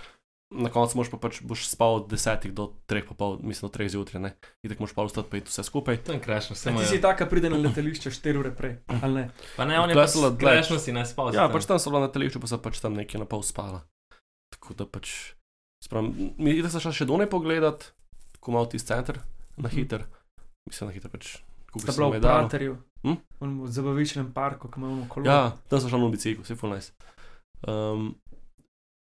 Na 0.51 0.71
koncu 0.71 0.97
moš 0.97 1.11
pa 1.11 1.19
pač 1.19 1.43
boš 1.43 1.67
spal 1.67 1.99
od 1.99 2.07
10 2.09 2.49
do 2.53 2.73
3 2.87 3.05
popol, 3.05 3.37
mislim 3.39 3.69
do 3.69 3.75
3 3.75 3.91
zjutraj, 3.91 4.17
ne. 4.19 4.31
Itek 4.63 4.79
moš 4.79 4.93
pa 4.93 5.05
vstati 5.05 5.29
pa 5.29 5.37
iti 5.37 5.47
vse 5.47 5.61
skupaj. 5.63 5.99
To 6.01 6.15
je 6.15 6.21
krešno, 6.21 6.53
A 6.53 6.57
vse 6.57 6.65
ti 6.65 6.73
imajo. 6.73 6.89
si 6.89 6.99
taka, 6.99 7.27
pride 7.27 7.51
na 7.51 7.59
letališče 7.59 8.09
4 8.11 8.33
ure 8.39 8.51
prej, 8.51 8.79
ali 8.97 9.13
ne? 9.15 9.25
Pa 9.53 9.67
ne, 9.67 9.77
on 9.77 9.91
je 9.91 9.93
Tule 9.93 10.01
pa 10.01 10.09
so 10.09 10.23
let- 10.23 10.41
krešno 10.41 10.79
si 10.79 10.89
ne 10.91 11.05
spal. 11.05 11.29
Ja, 11.31 11.51
pač 11.51 11.67
tam 11.67 11.77
so 11.77 11.91
bila 11.91 12.01
na 12.01 12.09
telišču, 12.09 12.39
pa 12.39 12.49
sem 12.49 12.57
pač 12.59 12.81
tam 12.81 12.97
nekje 12.97 13.19
na 13.19 13.27
pol 13.27 13.45
spala. 13.45 13.85
Tako 14.49 14.73
da 14.75 14.89
pač, 14.89 15.37
sprav, 15.79 16.09
mi 16.39 16.57
itek 16.57 16.71
sva 16.71 16.81
šla 16.81 16.93
še 16.95 17.05
Dunaj 17.05 17.29
pogledat, 17.29 17.93
tako 18.33 18.49
malo 18.51 18.65
tisti 18.67 18.89
center, 18.89 19.21
na 19.55 19.69
Mhm. 19.69 19.75
hiter. 19.75 20.09
Mislim, 20.65 20.89
na 20.89 20.97
hiter 20.97 21.11
pač. 21.11 21.45
Sta 21.71 21.93
bila 21.93 22.09
v 22.09 22.21
Praterju, 22.21 22.77
Hm? 23.03 23.15
v 23.41 23.69
zabavičnem 23.71 24.33
parku, 24.33 24.67
ki 24.69 24.81
imamo 24.81 25.07
kolo. 25.09 25.27
Ja, 25.27 25.53
tam 25.69 25.81
sem 25.81 25.91
šla 25.91 25.99
na 25.99 26.09
biciklu, 26.09 26.43
vse 26.43 26.57
full 26.57 26.73
nice. 26.73 26.91
Um, 27.63 28.17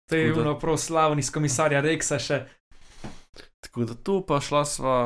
to 0.06 0.16
je 0.16 0.34
ono 0.34 0.58
prav 0.58 0.76
slavni 0.76 1.18
iz 1.18 1.30
komisarja 1.30 1.80
Reksa 1.80 2.18
še. 2.18 2.44
Tako 3.60 3.84
da 3.84 3.94
tu 3.94 4.20
pa 4.22 4.38
šla 4.40 4.64
sva, 4.64 4.96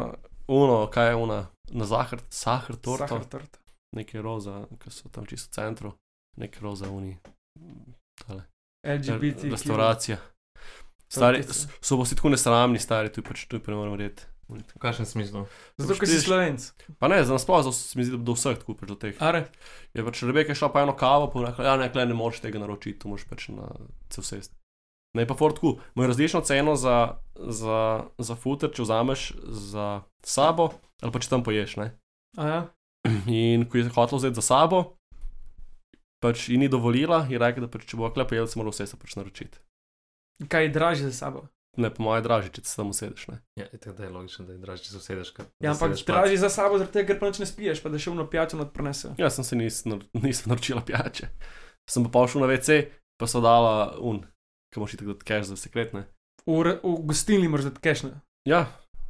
uno, 0.48 0.86
kaj 0.92 1.08
je 1.08 1.14
una, 1.16 1.38
na 1.70 1.84
zahar, 1.84 2.20
sahar 2.28 2.76
torto, 2.76 3.06
Sahar 3.06 3.24
torta. 3.24 3.58
nekaj 3.96 4.20
roza, 4.20 4.66
ki 4.76 4.90
so 4.90 5.08
tam 5.08 5.24
čisto 5.24 5.48
v 5.48 5.54
centru, 5.54 5.92
nekaj 6.36 6.60
roza 6.60 6.90
uni, 6.90 7.16
tale, 8.20 8.44
LGBT. 8.84 9.48
restauracija. 9.50 10.18
Stari, 11.08 11.44
so 11.80 11.96
pa 11.96 12.02
vsi 12.02 12.16
tako 12.16 12.28
nesramni, 12.28 12.78
stari, 12.78 13.12
tu 13.12 13.22
pač, 13.22 13.46
tu 13.46 13.60
pa 13.60 13.70
ne 13.72 13.76
moramo 13.78 13.96
reči. 13.96 14.26
V 14.46 14.78
kakšnem 14.78 15.06
smislu? 15.10 15.42
Zato, 15.74 15.96
ker 15.98 16.06
si 16.06 16.20
slovenc. 16.22 16.62
Pa 17.02 17.10
ne, 17.10 17.18
za 17.26 17.34
nasploh 17.34 17.64
zato 17.66 17.74
se 17.74 17.98
mi 17.98 18.06
zdi, 18.06 18.14
da 18.14 18.22
do 18.22 18.36
vseh 18.36 18.54
tako 18.60 18.86
do 18.86 18.94
teh. 18.94 19.18
Are, 19.18 19.48
Je 19.90 20.04
pač 20.06 20.22
Rebeka 20.22 20.54
šla 20.54 20.70
pa 20.70 20.84
eno 20.86 20.94
kavo, 20.94 21.26
pa 21.32 21.48
rekla, 21.48 21.66
ja, 21.66 21.74
ne, 21.80 21.90
ne 21.90 22.14
moreš 22.14 22.44
tega 22.44 22.62
naročiti, 22.62 23.00
tu 23.02 23.10
moraš 23.10 23.26
pač 23.26 23.48
na 23.50 23.66
cel 24.12 24.22
sest. 24.22 24.54
Ne, 25.18 25.26
pa 25.26 25.34
Ford 25.34 25.56
tako, 25.56 25.80
imajo 25.96 26.12
različno 26.12 26.44
ceno 26.46 26.76
za, 26.76 27.18
za, 27.34 28.06
za 28.18 28.36
futer, 28.38 28.70
če 28.70 28.84
vzameš 28.84 29.32
za 29.48 29.86
sabo, 30.22 30.70
ali 31.02 31.10
pa 31.10 31.22
če 31.24 31.32
tam 31.32 31.42
poješ, 31.42 31.78
ne. 31.80 31.90
a 32.38 32.46
ja? 32.46 32.60
In 33.26 33.66
ko 33.66 33.80
je 33.80 33.88
hotel 33.96 34.20
vzeti 34.20 34.38
za 34.38 34.44
sabo, 34.44 34.82
pač 36.22 36.48
ji 36.52 36.60
ni 36.60 36.68
dovolila, 36.68 37.24
je 37.30 37.40
rekla, 37.40 37.66
da 37.66 37.72
pač, 37.72 37.88
če 37.90 37.98
bo 37.98 38.12
klep 38.14 38.36
jedel, 38.36 38.46
se 38.50 38.60
mora 38.60 38.70
vse 38.70 38.86
se 38.86 39.00
pač 39.00 39.16
naročiti. 39.18 39.58
Kaj 40.52 40.68
je 40.68 40.74
dražje 40.74 41.10
za 41.10 41.16
sabo? 41.16 41.46
Ne, 41.76 41.90
po 41.90 42.02
moje 42.02 42.22
dražje, 42.22 42.50
če 42.50 42.62
se 42.62 42.76
tam 42.76 42.88
usedeš, 42.88 43.26
ne. 43.28 43.36
Ja, 43.54 43.66
tako, 43.68 43.92
da 43.92 44.04
je 44.04 44.10
logično, 44.10 44.44
da 44.44 44.52
je 44.52 44.58
dražje, 44.58 44.84
če 44.84 44.90
se 44.90 44.98
usedeš. 44.98 45.30
kot 45.30 45.46
Ja, 45.56 45.62
da 45.62 45.70
ampak 45.70 45.90
plac. 45.90 46.04
dražje 46.04 46.38
za 46.38 46.48
sabo, 46.48 46.78
zaradi 46.78 46.92
tega, 46.94 47.06
ker 47.06 47.18
pa 47.18 47.26
nič 47.26 47.38
ne 47.38 47.46
spiješ, 47.46 47.80
pa 47.80 47.88
da 47.88 47.98
še 47.98 48.10
vno 48.10 48.24
pijačo 48.26 48.56
not 48.56 48.72
prenese. 48.72 49.12
Jaz 49.16 49.34
sem 49.34 49.44
se 49.44 49.56
nis, 49.56 49.82
nisem 50.16 50.48
naročila 50.48 50.80
pijače. 50.80 51.28
Sem 51.84 52.02
pa 52.02 52.10
pa 52.10 52.24
šel 52.24 52.40
na 52.40 52.48
WC, 52.48 52.88
pa 53.14 53.26
so 53.26 53.40
dala 53.40 53.74
un, 54.00 54.22
kam 54.72 54.82
moš 54.82 54.94
iti 54.94 55.04
kot 55.04 55.20
cash 55.22 55.46
za 55.46 55.56
sekretne. 55.56 56.06
V, 56.42 56.54
v 56.74 56.96
gostilni 57.04 57.48
moraš 57.48 57.68
dati 57.68 57.82
kešne. 57.82 58.14
Ja, 58.44 58.66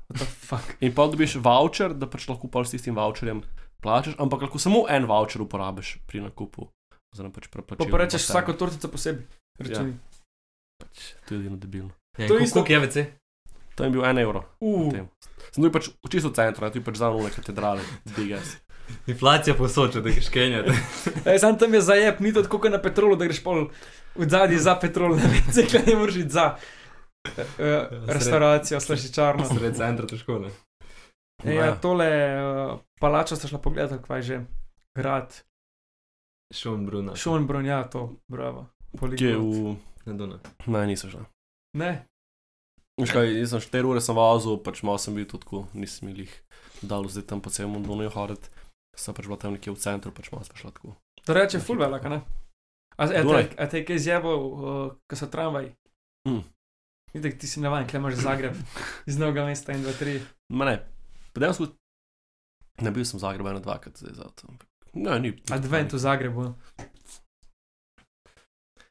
What 0.08 0.18
the 0.18 0.26
fuck? 0.26 0.66
in 0.80 0.94
pa 0.94 1.06
dobiš 1.06 1.36
voucher, 1.36 1.90
da 1.92 2.06
pač 2.06 2.26
lahko 2.26 2.46
pa 2.46 2.60
s 2.60 2.70
tistim 2.70 2.94
voucherjem 2.94 3.42
plačaš, 3.78 4.14
ampak 4.16 4.42
lahko 4.42 4.58
samo 4.58 4.84
en 4.88 5.04
voucher 5.04 5.42
uporabiš 5.42 5.98
pri 6.06 6.22
nakupu. 6.22 6.68
Oziroma 7.10 7.32
pač 7.32 7.46
Pa 7.46 7.58
preplačiš. 7.58 7.90
pa 7.90 7.98
rečeš 7.98 8.22
vsako 8.24 8.54
tortico 8.54 8.88
posebej. 8.88 9.26
Računi. 9.58 9.96
Pač, 10.76 10.96
to 11.24 11.34
je 11.34 11.40
edino 11.40 11.56
debilno. 11.56 11.90
Ja, 12.18 12.28
To 12.28 12.36
je 12.38 12.44
isto- 12.44 12.64
isto. 12.64 12.72
je 12.72 12.80
VC? 12.80 13.06
To 13.74 13.84
je 13.84 13.90
bil 13.90 14.04
en 14.04 14.18
evro. 14.18 14.44
Uh. 14.60 14.92
Sem 15.52 15.64
tu 15.64 15.70
pač 15.72 15.88
v 15.88 16.08
čisto 16.08 16.30
centru, 16.32 16.64
ne, 16.64 16.70
tu 16.72 16.78
je 16.78 16.84
pač 16.84 16.96
za 16.96 17.10
nule 17.12 17.30
katedrale, 17.30 17.80
big 18.16 18.32
ass. 18.32 18.56
Inflacija 19.12 19.54
posoča, 19.54 20.00
da 20.00 20.10
greš 20.10 20.28
kenjati. 20.32 20.72
e, 21.28 21.38
sam 21.38 21.58
tam 21.58 21.74
je 21.74 21.80
zajeb, 21.80 22.20
ni 22.20 22.32
to 22.32 22.42
tako 22.42 22.58
kot 22.58 22.72
na 22.72 22.78
petrolu, 22.82 23.16
da 23.16 23.26
greš 23.28 23.42
pol 23.44 23.68
v 24.16 24.28
zadnji 24.28 24.58
za 24.58 24.76
petrol, 24.80 25.16
ne 25.16 25.26
vem, 25.28 25.44
zakaj 25.52 25.84
ne 25.86 25.96
moreš 25.96 26.16
iti 26.24 26.32
za. 26.32 26.56
Uh, 27.26 28.06
restauracijo, 28.06 28.80
slašičarno. 28.80 29.44
Sred 29.50 29.74
centra 29.76 30.06
težko, 30.06 30.38
ne? 30.38 30.50
E, 31.44 31.54
ja, 31.58 31.74
tole 31.76 32.06
uh, 32.06 32.78
palačo 33.02 33.36
ste 33.36 33.50
šla 33.50 33.58
pogledati, 33.58 34.00
kaj 34.06 34.22
že. 34.22 34.40
Grad, 34.96 35.34
Šonbruna. 36.54 37.16
Šonbrun, 37.16 37.66
ja, 37.66 37.84
to, 37.84 38.16
bravo. 38.30 38.66
Kje 39.18 39.36
v... 39.36 39.74
Na 40.06 40.14
Duna. 40.14 40.38
Ne, 40.66 40.86
niso 40.86 41.10
šla. 41.10 41.24
Ne, 41.76 42.06
Veš 42.96 43.12
kaj, 43.12 43.28
jaz 43.28 43.50
sem 43.52 43.60
4 43.60 43.90
ure 43.90 44.00
sem 44.00 44.16
vozil, 44.16 44.56
pač 44.64 44.80
malo 44.80 44.96
sem 44.96 45.12
bil 45.12 45.26
tudi 45.28 45.44
tako, 45.44 45.66
nisem 45.76 46.08
jih 46.16 46.32
dal 46.80 47.04
zdaj 47.04 47.26
tam 47.28 47.42
po 47.44 47.52
celem 47.52 47.84
Dunaju 47.84 48.08
hoditi. 48.14 48.48
Sem 48.96 49.12
pač 49.12 49.28
bil 49.28 49.36
tam 49.36 49.52
nekje 49.52 49.74
v 49.74 49.80
centru, 49.82 50.12
pač 50.16 50.30
malo 50.32 50.46
sem 50.48 50.56
šel 50.56 50.72
tako. 50.72 50.94
To 51.28 51.36
reče 51.36 51.60
full 51.60 51.76
velik, 51.76 52.06
a 52.08 52.14
ne? 52.14 52.20
A, 52.96 53.04
a, 53.04 53.20
te, 53.20 53.42
a 53.60 53.64
te 53.68 53.82
kaj 53.84 54.00
zjebal, 54.00 54.40
uh, 54.40 54.86
ko 55.04 55.18
so 55.20 55.28
tramvaji? 55.28 55.74
Mm. 56.24 56.40
Vidite, 57.12 57.36
ti 57.44 57.50
si 57.50 57.60
navaden, 57.60 57.84
klej 57.84 58.00
imaš 58.00 58.16
Zagreb, 58.24 58.56
iz 59.10 59.20
novega 59.20 59.44
mesta 59.44 59.76
in 59.76 59.84
dva, 59.84 59.92
tri. 59.92 60.16
Ma 60.48 60.64
ne, 60.64 60.78
pa 61.36 61.44
dejansko 61.44 61.68
ne 62.80 62.92
bil 62.96 63.04
sem 63.04 63.20
v 63.20 63.24
Zagrebu 63.26 63.52
eno 63.52 63.60
dvakrat 63.60 64.00
zdaj 64.00 64.16
za 64.16 64.30
to. 64.32 64.48
ampak 64.48 64.68
Ne, 64.96 65.18
ni. 65.20 65.34
ni 65.36 65.52
Advent 65.52 65.92
v 65.92 66.00
Zagrebu. 66.00 66.46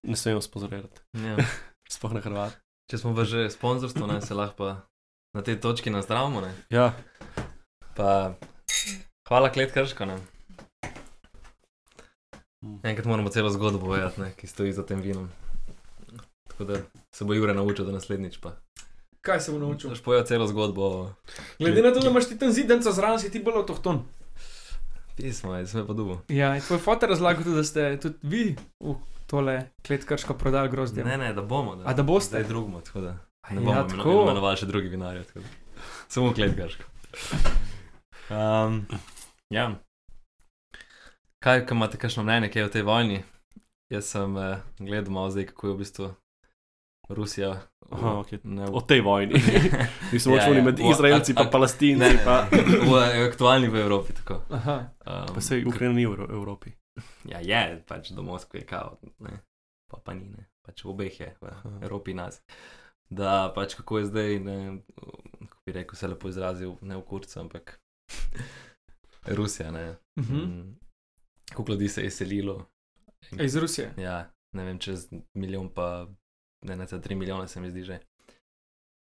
Ne 0.05 0.13
smemo 0.13 0.45
sponzorirati, 0.45 1.01
Ja. 1.17 1.41
sploh 1.95 2.13
na 2.13 2.21
Hrvat. 2.21 2.53
Če 2.91 2.97
smo 3.01 3.15
pa 3.17 3.25
že 3.25 3.49
sponzorstvo, 3.49 4.07
ne, 4.07 4.21
se 4.21 4.33
lahko 4.37 4.55
pa 4.57 4.69
na 5.33 5.41
tej 5.41 5.59
točki 5.59 5.89
nazdravimo. 5.89 6.41
Ne. 6.41 6.53
Ja, 6.69 6.93
Pa 7.95 8.35
hvala 9.27 9.49
klet 9.49 9.71
krško. 9.71 10.05
Ne. 10.05 10.19
Mm. 12.65 12.79
Enkrat 12.83 13.05
moramo 13.05 13.29
celo 13.29 13.49
zgodbo 13.49 13.79
povedati, 13.79 14.21
ne, 14.21 14.33
ki 14.35 14.47
stoji 14.47 14.73
za 14.73 14.83
tem 14.83 15.01
vinom. 15.01 15.29
Tako 16.49 16.63
da 16.63 16.75
se 17.15 17.25
bo 17.25 17.33
Jure 17.33 17.53
naučil, 17.53 17.85
da 17.85 17.91
naslednjič 17.91 18.37
pa. 18.41 18.51
Kaj 19.21 19.39
se 19.39 19.51
bo 19.51 19.59
naučil? 19.59 19.89
Boš 19.89 20.03
povedal 20.03 20.25
celo 20.25 20.47
zgodbo 20.47 21.13
Glede 21.59 21.81
na 21.81 21.93
to, 21.93 21.99
da 21.99 22.09
imaš 22.09 22.27
ti 22.27 22.39
tam 22.39 22.51
zidenco 22.51 22.91
zraven, 22.91 23.19
si 23.19 23.31
ti 23.31 23.39
bolj 23.39 23.63
avtohton. 23.63 24.03
Pismu, 25.15 25.51
aj 25.53 25.67
sem 25.67 25.87
pa 25.87 25.93
dubo. 25.93 26.19
Ja, 26.27 26.53
tvoj 26.59 26.79
fotor 26.79 27.09
razlagal 27.09 27.43
tudi, 27.43 27.55
da 27.55 27.63
ste 27.63 27.99
tudi 27.99 28.17
vi 28.23 28.43
v 28.79 28.95
tole 29.25 29.55
kletkarsko 29.81 30.33
prodali 30.33 30.69
grozdje. 30.69 31.03
Ne, 31.03 31.17
ne, 31.17 31.33
da 31.33 31.41
bomo. 31.41 31.75
Da, 31.75 31.83
A 31.85 31.93
da 31.93 32.03
boste? 32.03 32.35
Zdaj 32.35 32.43
drugmo, 32.43 32.81
tako 32.81 33.01
da. 33.01 33.13
Ne 33.49 33.55
Ja, 33.55 33.61
bomo 33.61 33.83
tako. 33.83 33.97
tako. 33.97 34.21
imenovali 34.23 34.57
še 34.57 34.65
drugi 34.65 34.87
vinarji. 34.87 35.23
tako 35.23 35.39
da. 35.39 35.47
Samo 36.07 36.33
klet 36.33 36.55
krško. 36.55 36.83
Um, 38.29 38.85
ja. 39.49 39.71
Kaj, 41.39 41.65
kaj 41.65 41.75
imate 41.75 41.97
kakšno 41.97 42.23
mnenje, 42.23 42.49
kaj 42.49 42.61
je 42.61 42.65
o 42.65 42.69
tej 42.69 42.81
vojni? 42.81 43.23
Jaz 43.89 44.05
sem 44.07 44.37
eh, 44.37 44.57
gledal 44.79 45.13
malo 45.13 45.29
zdaj, 45.29 45.45
kako 45.45 45.67
je 45.67 45.73
v 45.73 45.77
bistvu 45.77 46.07
Rusija. 47.09 47.51
Aha, 47.95 48.19
okej. 48.19 48.39
ne, 48.43 48.65
o 48.67 48.81
tej 48.81 49.01
vojni. 49.01 49.33
Nisem 50.11 50.31
Ja, 50.31 50.37
učil 50.37 50.55
ja. 50.55 50.63
med 50.63 50.79
O, 50.79 50.91
Izraelci 50.91 51.31
a- 51.31 51.35
in 51.35 51.47
a- 51.47 51.49
Palestinci. 51.49 51.99
ne, 51.99 52.21
Pa, 52.21 52.47
v, 52.51 52.87
v 52.87 53.25
aktualni 53.25 53.67
v 53.67 53.75
Evropi. 53.77 54.13
Tako. 54.13 54.41
Aha. 54.49 54.91
Um, 55.01 55.33
pa 55.33 55.41
se 55.41 55.63
Ukrajina 55.63 55.93
ni 55.93 56.05
v 56.05 56.09
Evro- 56.09 56.29
Evropi. 56.29 56.71
Ja, 57.25 57.39
je, 57.39 57.83
pač 57.83 58.11
do 58.11 58.23
Moskve 58.23 58.59
je 58.59 58.65
kao, 58.65 58.97
ne, 59.19 59.39
pa 59.85 59.97
pa 59.99 60.13
ni, 60.13 60.27
ne, 60.27 60.47
pač 60.61 60.79
v 60.81 60.89
obeh 60.89 61.11
je, 61.13 61.35
v 61.35 61.45
Aha. 61.45 61.79
Evropi 61.81 62.13
nas. 62.13 62.39
Da, 63.05 63.51
pač 63.51 63.75
kako 63.75 63.97
je 63.97 64.05
zdaj, 64.05 64.39
ne, 64.39 64.57
kako 65.41 65.61
bi 65.61 65.71
rekel, 65.73 65.95
se 65.95 66.07
lepo 66.07 66.29
izrazil, 66.29 66.77
ne 66.81 66.95
v 66.95 67.03
kurcu, 67.03 67.39
ampak 67.39 67.75
Rusija, 69.27 69.71
ne. 69.71 69.95
Mhm. 70.15 70.35
Mm, 70.37 70.75
Koliko 71.53 71.71
ljudi 71.71 71.87
se 71.89 72.01
je 72.01 72.11
selilo? 72.11 72.65
In- 73.31 73.39
Ej, 73.39 73.45
Iz 73.45 73.55
Rusije. 73.55 73.93
Ja, 73.97 74.23
ne 74.53 74.63
vem, 74.63 74.79
čez 74.79 75.05
milijon, 75.33 75.69
pa 75.69 76.07
ne, 76.65 76.75
ne, 76.75 77.01
tri 77.01 77.15
milijone 77.15 77.47
se 77.47 77.61
mi 77.61 77.69
zdi 77.69 77.83
že. 77.83 77.99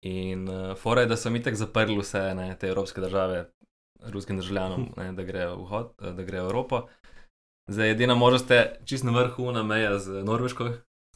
In 0.02 0.48
uh, 0.48 0.76
fora 0.76 1.00
je, 1.00 1.06
da 1.06 1.16
so 1.16 1.30
mi 1.30 1.42
tako 1.42 1.56
zaprli 1.56 1.98
vse 1.98 2.34
ne, 2.34 2.56
te 2.58 2.68
evropske 2.68 3.00
države, 3.00 3.44
ruskim 4.02 4.36
državljanom, 4.36 4.88
ne, 4.96 5.12
da 5.12 5.22
grejo 5.22 5.56
v, 5.56 5.66
hod, 5.66 5.92
eh, 6.02 6.12
da 6.12 6.22
grejo 6.22 6.44
v 6.44 6.46
Evropo. 6.46 6.86
Zdaj, 7.70 7.90
edina 7.90 8.14
možnost 8.14 8.50
je 8.50 8.80
čist 8.84 9.04
na 9.04 9.12
vrhu 9.12 9.52
na 9.52 9.62
meja 9.62 9.98
z 9.98 10.24
Norveško, 10.24 10.72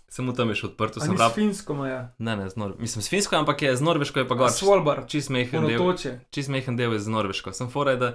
samo 0.08 0.32
tam 0.32 0.48
je 0.48 0.60
še 0.60 0.66
odprto, 0.70 1.02
sem 1.02 1.16
ni 1.16 1.18
s 1.18 1.20
prav. 1.20 1.34
Finsko 1.34 1.74
meja. 1.74 2.00
Ne, 2.18 2.36
ne, 2.38 2.46
z 2.50 2.56
Nor 2.56 2.76
mislim, 2.78 3.02
s 3.02 3.10
Finsko, 3.10 3.36
ampak 3.36 3.62
je 3.62 3.74
z 3.76 3.82
Norveško 3.82 4.22
je 4.22 4.28
pa 4.28 4.38
gor. 4.38 4.54
Svalbard. 4.54 5.10
Čist 5.10 5.32
mehen 5.34 5.66
del, 5.66 5.82
čist 6.30 6.52
mehen 6.52 6.78
del 6.78 6.94
je 6.94 7.02
z 7.02 7.10
Norveško. 7.10 7.52
Sem 7.56 7.70
fora 7.72 7.96
je, 7.96 8.02
da 8.04 8.10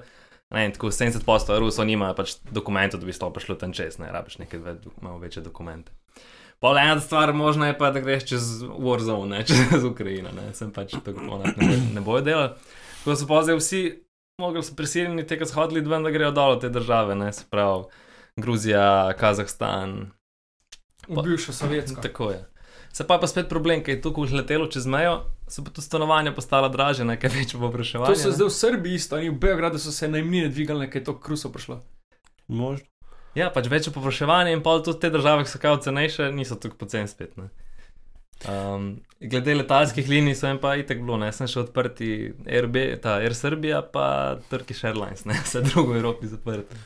ne, 0.52 0.64
vem, 0.64 0.72
tako 0.72 0.92
70% 0.96 1.60
Rusov 1.60 1.88
nima 1.88 2.14
pač 2.16 2.38
dokumentov, 2.52 3.04
da 3.04 3.10
bi 3.10 3.16
sploh 3.16 3.34
prišlo 3.36 3.60
tam 3.60 3.76
čez, 3.76 4.00
ne 4.00 4.12
rabiš 4.12 4.40
neke 4.40 4.60
dve, 4.60 4.78
malo 5.04 5.20
večje 5.20 5.44
dokumente. 5.44 5.92
Pol 6.62 6.78
ena 6.78 7.00
stvar 7.02 7.34
možna 7.34 7.72
je 7.72 7.78
pa, 7.78 7.90
da 7.92 8.00
greš 8.00 8.28
čez 8.30 8.50
Warzone, 8.62 9.30
ne, 9.30 9.42
čez 9.50 9.84
Ukrajino, 9.84 10.30
ne, 10.36 10.54
sem 10.54 10.70
pač 10.74 10.94
tako 11.06 11.42
ne, 11.42 11.78
ne 11.94 12.02
bojo 12.06 12.22
delali. 12.22 12.54
Ko 13.04 13.16
so 13.18 13.26
pa 13.28 13.42
zdaj 13.42 13.58
vsi, 13.58 13.82
mogli 14.42 14.62
so 14.64 14.76
prisiljeni 14.78 15.26
tega 15.28 15.48
shodili 15.50 15.82
ven, 15.82 16.06
da 16.06 16.14
grejo 16.14 16.30
dol 16.32 16.56
v 16.56 16.62
te 16.62 16.70
države, 16.70 17.18
ne, 17.18 17.32
se 17.34 17.48
pravi 17.50 17.90
Gruzija, 18.38 19.14
Kazahstan, 19.18 20.12
V 21.08 21.24
bivšo 21.24 21.54
sovjetsko. 21.54 22.02
tako 22.02 22.30
je. 22.32 22.46
Se 22.94 23.08
pa 23.08 23.18
je 23.18 23.22
pa 23.22 23.28
spet 23.28 23.50
problem, 23.50 23.82
ker 23.84 23.96
je 23.96 24.02
tukaj 24.02 24.34
letelo 24.36 24.68
čez 24.68 24.86
mejo, 24.86 25.24
so 25.48 25.64
pa 25.64 25.72
tu 25.72 25.82
stanovanja 25.82 26.36
postala 26.36 26.70
draže, 26.70 27.08
nekaj 27.08 27.30
več 27.34 27.56
povpraševanja. 27.56 28.14
To 28.14 28.20
se 28.20 28.32
zdaj 28.32 28.48
v 28.48 28.54
Srbiji 28.54 28.94
isto, 29.00 29.16
oni 29.16 29.30
v 29.30 29.40
Beogradu 29.40 29.80
so 29.80 29.92
se 29.92 30.08
najmnine 30.12 30.52
dvigali, 30.52 30.90
ker 30.92 31.02
je 31.02 31.06
to 31.10 31.18
kruso 31.20 31.50
prišlo. 31.50 31.82
Možno. 32.48 32.91
Ja, 33.38 33.48
pač 33.54 33.70
več 33.72 33.88
je 33.88 33.94
povpraševanja 33.96 34.52
in 34.52 34.64
pa 34.64 34.76
tudi 34.84 35.00
te 35.00 35.12
države, 35.12 35.46
ki 35.46 35.54
so 35.54 35.60
kao 35.62 35.78
cenejše, 35.80 36.32
niso 36.36 36.58
tako 36.60 36.82
poceni 36.84 37.08
spet. 37.08 37.38
Ne. 37.40 37.48
Um, 38.50 39.04
glede 39.22 39.54
letalskih 39.56 40.10
linij 40.10 40.36
so 40.36 40.50
jim 40.50 40.60
pa 40.60 40.74
itek 40.76 41.00
bilo, 41.04 41.20
ne, 41.22 41.30
sem 41.36 41.48
še 41.48 41.62
odprti 41.62 42.10
RB, 42.66 42.84
ta 43.04 43.20
Air 43.22 43.36
Serbia, 43.38 43.84
pa 43.86 44.40
Turkish 44.50 44.84
Airlines, 44.88 45.24
ne, 45.30 45.38
vse 45.46 45.62
drugo 45.70 45.94
v 45.94 46.02
Evropi 46.02 46.32
zaprto. 46.32 46.80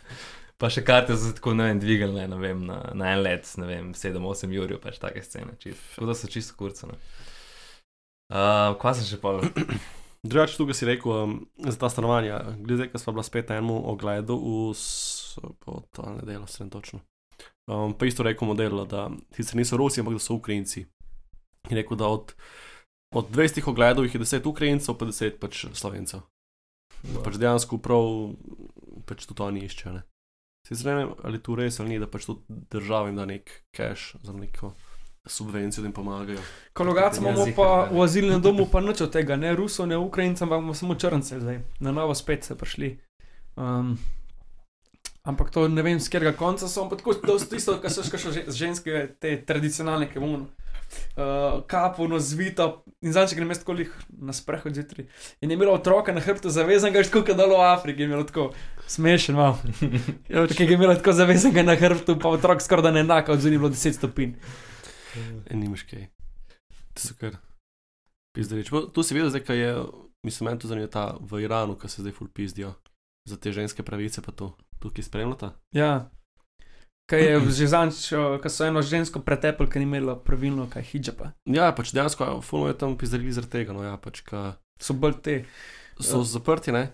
Pa 0.61 0.69
še 0.71 0.85
karte 0.87 1.17
so 1.19 1.33
tako, 1.35 1.55
ne 1.57 1.69
vem, 1.69 1.79
dvigali, 1.81 2.27
ne, 2.29 2.39
vem, 2.39 2.61
na, 2.67 2.79
na 2.95 3.11
en 3.15 3.23
let, 3.25 3.49
ne 3.59 3.67
vem, 3.67 3.89
7-8 3.97 4.53
jurjev, 4.55 4.79
pač 4.83 5.01
take 5.01 5.23
scene, 5.25 5.57
čist. 5.59 5.81
Tako 5.95 6.11
da 6.11 6.15
so 6.15 6.29
čisto 6.31 6.55
kurcene. 6.59 6.95
Uh, 8.31 8.75
kva 8.79 8.93
sem 8.95 9.07
še 9.07 9.19
pa? 9.21 9.37
Drugače, 10.25 10.55
tukaj 10.57 10.77
si 10.77 10.87
rekel, 10.89 11.11
um, 11.11 11.33
za 11.67 11.75
ta 11.81 11.89
stanovanja, 11.91 12.39
glede, 12.61 12.87
ker 12.91 13.01
smo 13.01 13.17
bila 13.17 13.25
spet 13.27 13.51
na 13.51 13.59
enem 13.59 13.73
ogledu 13.77 14.39
v 14.39 14.71
soboto, 15.35 16.03
ali 16.03 16.21
nedeljo, 16.21 16.47
sredem 16.47 16.69
točno. 16.69 16.99
Um, 17.67 17.93
pa 17.97 18.05
isto 18.05 18.23
rekel 18.23 18.47
model, 18.47 18.85
da 18.85 19.09
sicer 19.35 19.57
niso 19.57 19.77
Rusi, 19.77 19.99
ampak 19.99 20.15
da 20.15 20.19
so 20.19 20.37
Ukrajinci. 20.37 20.85
In 21.69 21.77
rekel, 21.77 21.97
da 21.97 22.07
od, 22.07 22.33
od 23.15 23.29
20 23.31 23.69
ogledov 23.69 24.05
jih 24.05 24.15
je 24.15 24.21
10 24.21 24.49
Ukrajincev, 24.49 24.97
pa 24.97 25.05
10 25.05 25.39
pač 25.41 25.65
Slovencev. 25.73 26.21
Da 27.03 27.21
pač 27.25 27.39
dejansko 27.41 27.77
prav, 27.77 28.35
pač 29.05 29.25
tudi 29.25 29.43
oni 29.43 29.65
iščejo. 29.65 29.95
Ne. 29.97 30.03
Sicer 30.65 30.89
ne 30.89 30.97
vem, 30.97 31.13
ali 31.23 31.41
tu 31.41 31.55
res 31.57 31.79
ali 31.79 31.93
ni, 31.93 32.01
da 32.01 32.09
pač 32.09 32.25
tudi 32.25 32.61
država 32.73 33.09
jim 33.09 33.19
da 33.19 33.25
nek 33.29 33.51
cash 33.75 34.15
za 34.23 34.33
neko 34.33 34.73
subvencijo, 35.25 35.81
da 35.83 35.89
jim 35.89 35.93
pomagajo. 35.93 36.41
Kologac 36.73 37.17
imamo 37.17 37.45
pa 37.55 37.89
v 37.91 38.01
azilnem 38.01 38.41
domu 38.41 38.65
pa 38.71 38.81
nič 38.81 39.01
od 39.05 39.13
tega, 39.13 39.37
ne 39.37 39.55
Rusov, 39.57 39.89
ne 39.89 39.97
Ukrajincem, 39.97 40.45
ampak 40.45 40.61
imamo 40.61 40.73
samo 40.73 40.95
črnce 40.95 41.39
zdaj. 41.41 41.61
Na 41.79 41.91
novo 41.91 42.15
spet 42.15 42.43
se 42.45 42.57
prišli. 42.57 42.97
Um, 43.55 43.97
ampak 45.25 45.49
to 45.51 45.67
ne 45.67 45.81
vem, 45.85 45.99
z 45.99 46.11
katerega 46.11 46.37
konca 46.37 46.69
so, 46.69 46.85
ampak 46.85 47.01
tako 47.01 47.17
da 47.21 47.39
so 47.39 47.49
tisto, 47.49 47.79
kar 47.81 47.91
so 47.91 48.05
še 48.05 48.45
ženske, 48.53 49.07
te 49.19 49.35
tradicionalne, 49.45 50.07
ki 50.11 50.21
bomo. 50.21 50.45
Uh, 51.17 52.07
no 52.09 52.19
zvito, 52.21 52.85
in 53.01 53.11
zdaj, 53.11 53.31
če 53.31 53.37
grem 53.39 53.51
jaz 53.51 53.61
tako 53.63 53.73
lih 53.79 53.91
na 54.21 54.35
sprehod 54.35 54.77
zjutraj. 54.77 55.07
In 55.41 55.51
je 55.51 55.57
imela 55.57 55.73
otroka 55.73 56.13
na 56.13 56.21
hrbtu 56.21 56.53
zavezanega, 56.53 57.03
že 57.03 57.09
tako 57.09 57.25
kot 57.25 57.39
dalo 57.39 57.57
v 57.57 57.65
Afriki, 57.71 58.05
je 58.05 58.09
imela 58.09 58.23
tako 58.27 58.51
smešen, 58.87 59.35
malo. 59.35 59.57
Ja, 60.31 60.45
Ki 60.47 60.67
je 60.67 60.77
imela 60.77 60.95
tako 60.95 61.15
zavezanega 61.17 61.65
na 61.65 61.75
hrbtu, 61.79 62.19
pa 62.21 62.31
otrok 62.37 62.61
skoraj 62.61 62.85
da 62.85 62.93
ne 62.93 63.03
enako, 63.03 63.33
od 63.33 63.43
zunaj 63.43 63.57
je 63.57 63.63
bilo 63.65 63.73
10 63.73 63.97
stopinj. 63.97 64.37
En 65.49 65.59
nimaš 65.59 65.83
kaj. 65.89 66.07
To 66.93 67.07
so 67.07 67.17
kar. 67.19 67.39
Pizdereč. 68.35 68.69
Pa 68.69 68.85
Tu 68.91 69.03
si 69.03 69.15
videl, 69.15 69.31
zdaj, 69.31 69.45
kaj 69.47 69.57
je, 69.57 69.71
mislim, 70.27 70.51
meni 70.51 70.59
to 70.59 70.67
zanima 70.67 70.91
ta 70.91 71.15
v 71.19 71.43
Iranu, 71.47 71.79
ki 71.79 71.89
se 71.89 72.03
zdaj 72.03 72.13
ful 72.13 72.27
pizdijo 72.27 72.75
za 73.25 73.39
te 73.39 73.51
ženske 73.51 73.83
pravice, 73.83 74.21
pa 74.21 74.31
to 74.31 74.53
tukaj 74.79 75.03
spremljata. 75.03 75.53
Ja. 75.75 76.09
Kaj 77.05 77.21
je 77.21 77.39
že 77.53 77.67
zanč, 77.69 78.09
ko 78.41 78.49
so 78.49 78.65
eno 78.65 78.81
žensko 78.81 79.19
pretepli, 79.21 79.67
ker 79.69 79.77
ni 79.79 79.85
imela 79.85 80.15
pravilno 80.17 80.65
kaj 80.69 80.81
hijaba. 80.89 81.31
Ja, 81.45 81.69
pač 81.71 81.91
dejansko 81.93 82.41
fulno 82.41 82.71
je 82.71 82.77
tam 82.77 82.97
pizdeli 82.97 83.31
zaradi 83.31 83.51
tega, 83.51 83.73
no 83.73 83.83
ja, 83.85 83.97
pač, 84.01 84.23
ka 84.25 84.55
So 84.81 84.93
bolj 84.93 85.21
te, 85.23 85.45
so 85.99 86.17
Ja. 86.19 86.23
zaprti, 86.23 86.71
ne? 86.71 86.89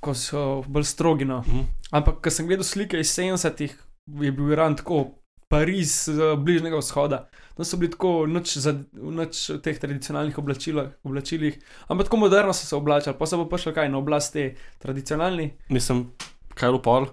ko 0.00 0.14
so 0.14 0.62
bolj 0.68 0.84
strogi. 0.84 1.24
No. 1.24 1.40
Mhm. 1.46 1.64
Ampak, 1.92 2.20
ko 2.20 2.30
sem 2.30 2.46
gledal 2.48 2.64
slike 2.64 3.00
iz 3.00 3.08
70-ih, 3.08 3.72
je 4.20 4.32
bil 4.32 4.52
Iran 4.52 4.76
tako, 4.76 5.16
Pariz, 5.50 6.06
bližnjega 6.38 6.78
vzhoda. 6.78 7.24
Tam 7.56 7.64
so 7.66 7.76
bili 7.76 7.90
tako, 7.90 8.26
noč, 8.30 8.52
za, 8.62 8.70
noč 8.92 9.48
v 9.50 9.58
teh 9.58 9.80
tradicionalnih 9.82 10.38
oblačilih, 10.38 10.92
oblačilih, 11.02 11.56
ampak 11.90 12.06
tako 12.06 12.20
moderno 12.22 12.52
so 12.54 12.66
se 12.66 12.76
oblačili, 12.76 13.16
pa 13.18 13.26
so 13.26 13.40
pa 13.42 13.48
prišli 13.50 13.74
kaj 13.74 13.88
na 13.90 13.98
oblast 13.98 14.32
te 14.32 14.54
tradicionalni, 14.78 15.50
Mislim, 15.68 16.12
kaj 16.60 16.70
lupol. 16.70 17.08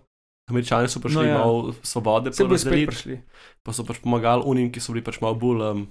Američani 0.48 0.88
so 0.88 1.00
prišli 1.00 1.18
No, 1.18 1.24
ja. 1.25 1.38
malo 1.38 1.74
svobode, 1.84 2.32
se 2.32 2.39
bodo 2.42 2.56
spet 2.58 2.88
prišli. 2.88 3.18
pa 3.62 3.74
so 3.74 3.84
pač 3.84 4.00
pomagali 4.00 4.46
unim, 4.46 4.70
ki 4.70 4.80
so 4.80 4.92
bili 4.92 5.04
pač 5.04 5.20
malo 5.20 5.36
bolj 5.36 5.60
um, 5.66 5.82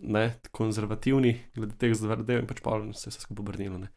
ne, 0.00 0.24
konzervativni, 0.50 1.36
glede 1.52 1.76
teh 1.76 1.92
zadev 1.92 2.40
in 2.40 2.46
pač 2.46 2.58
pa 2.58 2.74
se 2.90 3.06
je 3.06 3.12
vse 3.12 3.20
skupaj 3.20 3.44
obrnilo. 3.44 3.78
ne. 3.78 3.88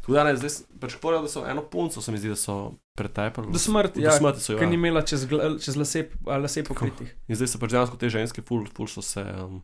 Tako 0.00 0.12
da 0.12 0.24
ne, 0.24 0.32
zdaj 0.34 0.50
pač 0.74 0.96
povedal, 0.96 1.22
da 1.22 1.28
so 1.28 1.44
eno 1.44 1.62
punco, 1.62 2.00
se 2.00 2.08
mi 2.08 2.18
zdi, 2.18 2.28
da 2.28 2.36
so 2.36 2.56
pretepali. 2.96 3.52
Do 3.52 3.60
smrti, 3.60 4.00
Do 4.00 4.06
ja, 4.06 4.12
smrti 4.12 4.40
so 4.40 4.52
jo. 4.54 4.58
ker 4.58 4.66
ni 4.66 4.74
Ja. 4.74 4.80
imela 4.80 5.02
čez, 5.04 5.26
čez 5.60 5.76
lase, 5.76 6.06
lase 6.26 6.64
pokritih. 6.64 7.14
In 7.26 7.36
zdaj 7.36 7.46
so 7.46 7.58
pač 7.58 7.70
dejansko 7.70 7.94
te 7.94 8.08
ženske, 8.08 8.42
ful, 8.42 8.64
ful 8.66 8.88
so 8.88 9.04
se, 9.04 9.22
um, 9.22 9.60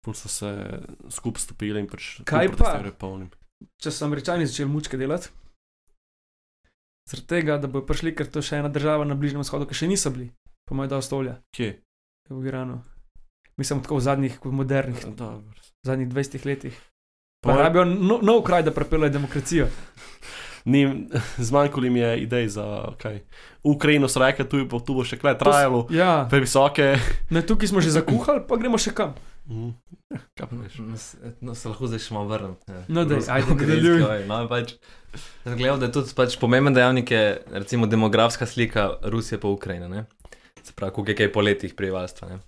pol 0.00 0.14
so 0.14 0.30
se 0.30 0.48
skupaj 1.10 1.42
stopili 1.42 1.76
in 1.76 1.90
pač 1.90 2.22
Kaj 2.22 2.48
tudi 2.48 2.62
pa? 2.94 3.10
če 3.76 3.90
so 3.90 4.06
američani 4.06 4.46
začeli 4.46 4.70
mučke 4.70 4.96
delati. 4.96 5.28
Zaradi 7.06 7.26
tega, 7.28 7.56
da 7.56 7.68
bodo 7.68 7.86
prišli, 7.86 8.10
ker 8.12 8.26
to 8.26 8.40
je 8.40 8.44
še 8.44 8.56
ena 8.56 8.68
država 8.68 9.04
na 9.04 9.14
Bližnjem 9.14 9.40
vzhodu, 9.40 9.62
ki 9.64 9.76
še 9.76 9.86
niso 9.86 10.10
bili, 10.10 10.32
po 10.64 10.74
mojem, 10.74 10.90
da 10.90 10.96
ostolja 10.96 11.36
Kje? 11.50 11.76
v 12.28 12.42
Iranu. 12.44 12.80
Mislim, 13.54 13.78
tako 13.78 13.96
v 13.96 14.02
zadnjih, 14.02 14.34
modernih, 14.44 15.04
Dobro. 15.08 15.46
v 15.54 15.84
zadnjih 15.84 16.08
20 16.08 16.44
letih. 16.44 16.74
Pa 17.40 17.52
mojem- 17.52 17.62
rabijo 17.62 17.84
no, 17.86 18.18
nov 18.20 18.42
kraj, 18.42 18.62
da 18.62 18.72
prepeljejo 18.72 19.12
demokracijo. 19.12 19.68
Ni, 20.66 20.82
zmanjkalo 21.38 21.84
jim 21.84 21.96
je 21.96 22.10
idej 22.20 22.48
za 22.50 22.66
kaj. 22.98 23.20
Ukrajino 23.62 24.08
so 24.08 24.18
rekli, 24.18 24.42
tu, 24.44 24.64
bo- 24.66 24.80
tu 24.80 24.92
bo 24.92 25.04
še 25.04 25.14
kaj 25.16 25.38
trajalo, 25.38 25.86
Ja, 25.90 26.26
previsoke. 26.26 26.98
ne, 27.30 27.38
tukaj 27.40 27.68
smo 27.68 27.78
že 27.80 27.94
zakuhali, 27.94 28.42
pa 28.42 28.56
gremo 28.56 28.74
še 28.76 28.90
kam. 28.92 29.14
Mhm. 29.48 29.70
Veš? 30.52 30.78
No, 30.78 30.96
se- 30.96 31.34
No, 31.40 31.54
lahko 31.64 31.86
zdaj 31.86 31.98
še 31.98 32.14
malo 32.14 32.26
vrnem. 32.28 32.56
Ja. 32.66 32.82
No, 32.88 33.00
ajde, 33.00 33.52
ukrajinski 33.52 33.92
nadaljuj. 33.92 34.26
No, 34.26 34.48
pač, 34.48 34.72
jaz 35.44 35.54
gledam, 35.54 35.80
da 35.80 35.86
je 35.86 35.92
tudi 35.92 36.14
pač 36.14 36.36
pomemben 36.36 36.74
dejavnik, 36.74 37.10
je, 37.10 37.22
recimo 37.52 37.86
demografska 37.86 38.46
slika 38.46 38.98
Rusije 39.04 39.38
pa 39.38 39.48
Ukrajine. 39.48 39.88
Ne? 39.88 40.04
Se 40.62 40.72
pravi, 40.72 40.92
koliko 40.92 41.10
je 41.10 41.16
kaj 41.16 41.32
po 41.32 41.40
letih 41.40 41.74
prebivalstva. 41.74 42.28
ne. 42.28 42.38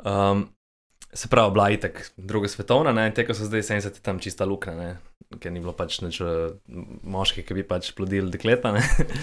Um, 0.00 0.48
se 1.14 1.28
pravi, 1.28 1.52
bila 1.52 1.68
je 1.68 1.74
itak 1.74 2.10
druga 2.16 2.48
svetovna, 2.48 2.92
ne? 2.92 3.06
te, 3.14 3.24
ko 3.26 3.34
so 3.34 3.46
zdaj 3.46 3.62
70, 3.62 4.00
tam 4.02 4.18
čista 4.18 4.44
luknja, 4.44 4.74
ne? 4.74 4.90
ker 5.40 5.52
ni 5.52 5.62
bilo 5.62 5.72
pač 5.74 5.98
nič 6.02 6.20
eh, 6.22 6.54
moških, 7.02 7.46
ki 7.46 7.56
bi 7.56 7.64
pač 7.66 7.90
plodili 7.96 8.30
dekleta. 8.30 8.74
Ne? 8.74 8.82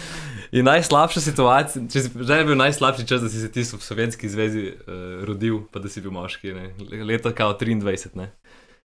In 0.57 0.67
najslabša 0.67 1.24
situacija, 1.24 1.86
če 1.91 2.03
si 2.03 2.12
že 2.12 2.39
bil 2.48 2.60
najslabši 2.60 3.07
čas, 3.07 3.24
da 3.24 3.31
si 3.31 3.43
se 3.43 3.51
ti 3.51 3.63
v 3.63 3.79
Sovjetski 3.79 4.31
zvezi 4.31 4.65
uh, 4.71 5.24
rodil, 5.27 5.62
pa 5.71 5.79
da 5.83 5.91
si 5.91 6.03
bil 6.03 6.15
moški, 6.15 6.55
ne? 6.55 6.71
leta 7.07 7.31
kao 7.36 7.55
23. 7.60 8.15
Ne? 8.19 8.31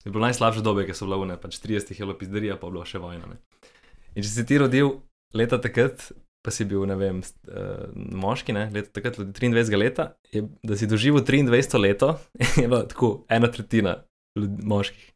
Je 0.04 0.10
bilo 0.10 0.24
najslabše 0.24 0.64
dobe, 0.64 0.86
ki 0.88 0.96
so 0.96 1.08
bile 1.08 1.20
une, 1.24 1.36
pač 1.40 1.60
30 1.60 1.92
je 1.92 2.04
bilo 2.04 2.16
pizderija, 2.18 2.56
pa 2.56 2.68
je 2.68 2.76
bilo 2.76 2.86
še 2.88 3.02
vojna. 3.02 3.34
Ne? 3.34 3.68
In 4.16 4.24
če 4.24 4.30
si 4.32 4.46
ti 4.48 4.60
rodil 4.60 4.96
leta 5.36 5.60
takrat, 5.60 6.10
pa 6.42 6.50
si 6.50 6.64
bil, 6.66 6.82
ne 6.90 6.96
vem, 6.98 7.20
uh, 7.22 7.88
moški, 7.94 8.52
ne, 8.52 8.66
leta 8.74 8.90
takrat, 8.98 9.18
23 9.18 9.76
leta, 9.78 10.08
je, 10.32 10.42
da 10.62 10.76
si 10.76 10.88
doživel 10.90 11.22
23 11.22 11.78
leto, 11.78 12.16
je 12.60 12.66
bilo 12.66 12.82
tako 12.82 13.12
ena 13.30 13.50
tretjina 13.50 13.96
ljud- 14.38 14.62
moških, 14.64 15.12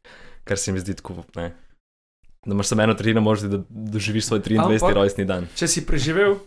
kar 0.47 0.57
se 0.57 0.71
mi 0.71 0.79
zdi 0.79 0.95
tako, 0.95 1.23
ne. 1.35 1.51
Da 2.47 2.53
imaš 2.55 2.67
samo 2.67 2.83
eno 2.83 2.93
tretjino 2.95 3.21
možnosti, 3.21 3.57
da 3.57 3.63
doživiš 3.91 4.25
svoj 4.25 4.39
23. 4.39 4.79
Ampak- 4.79 4.95
rojstni 4.95 5.25
dan. 5.27 5.49
Če 5.55 5.67
si 5.67 5.83
preživel, 5.85 6.37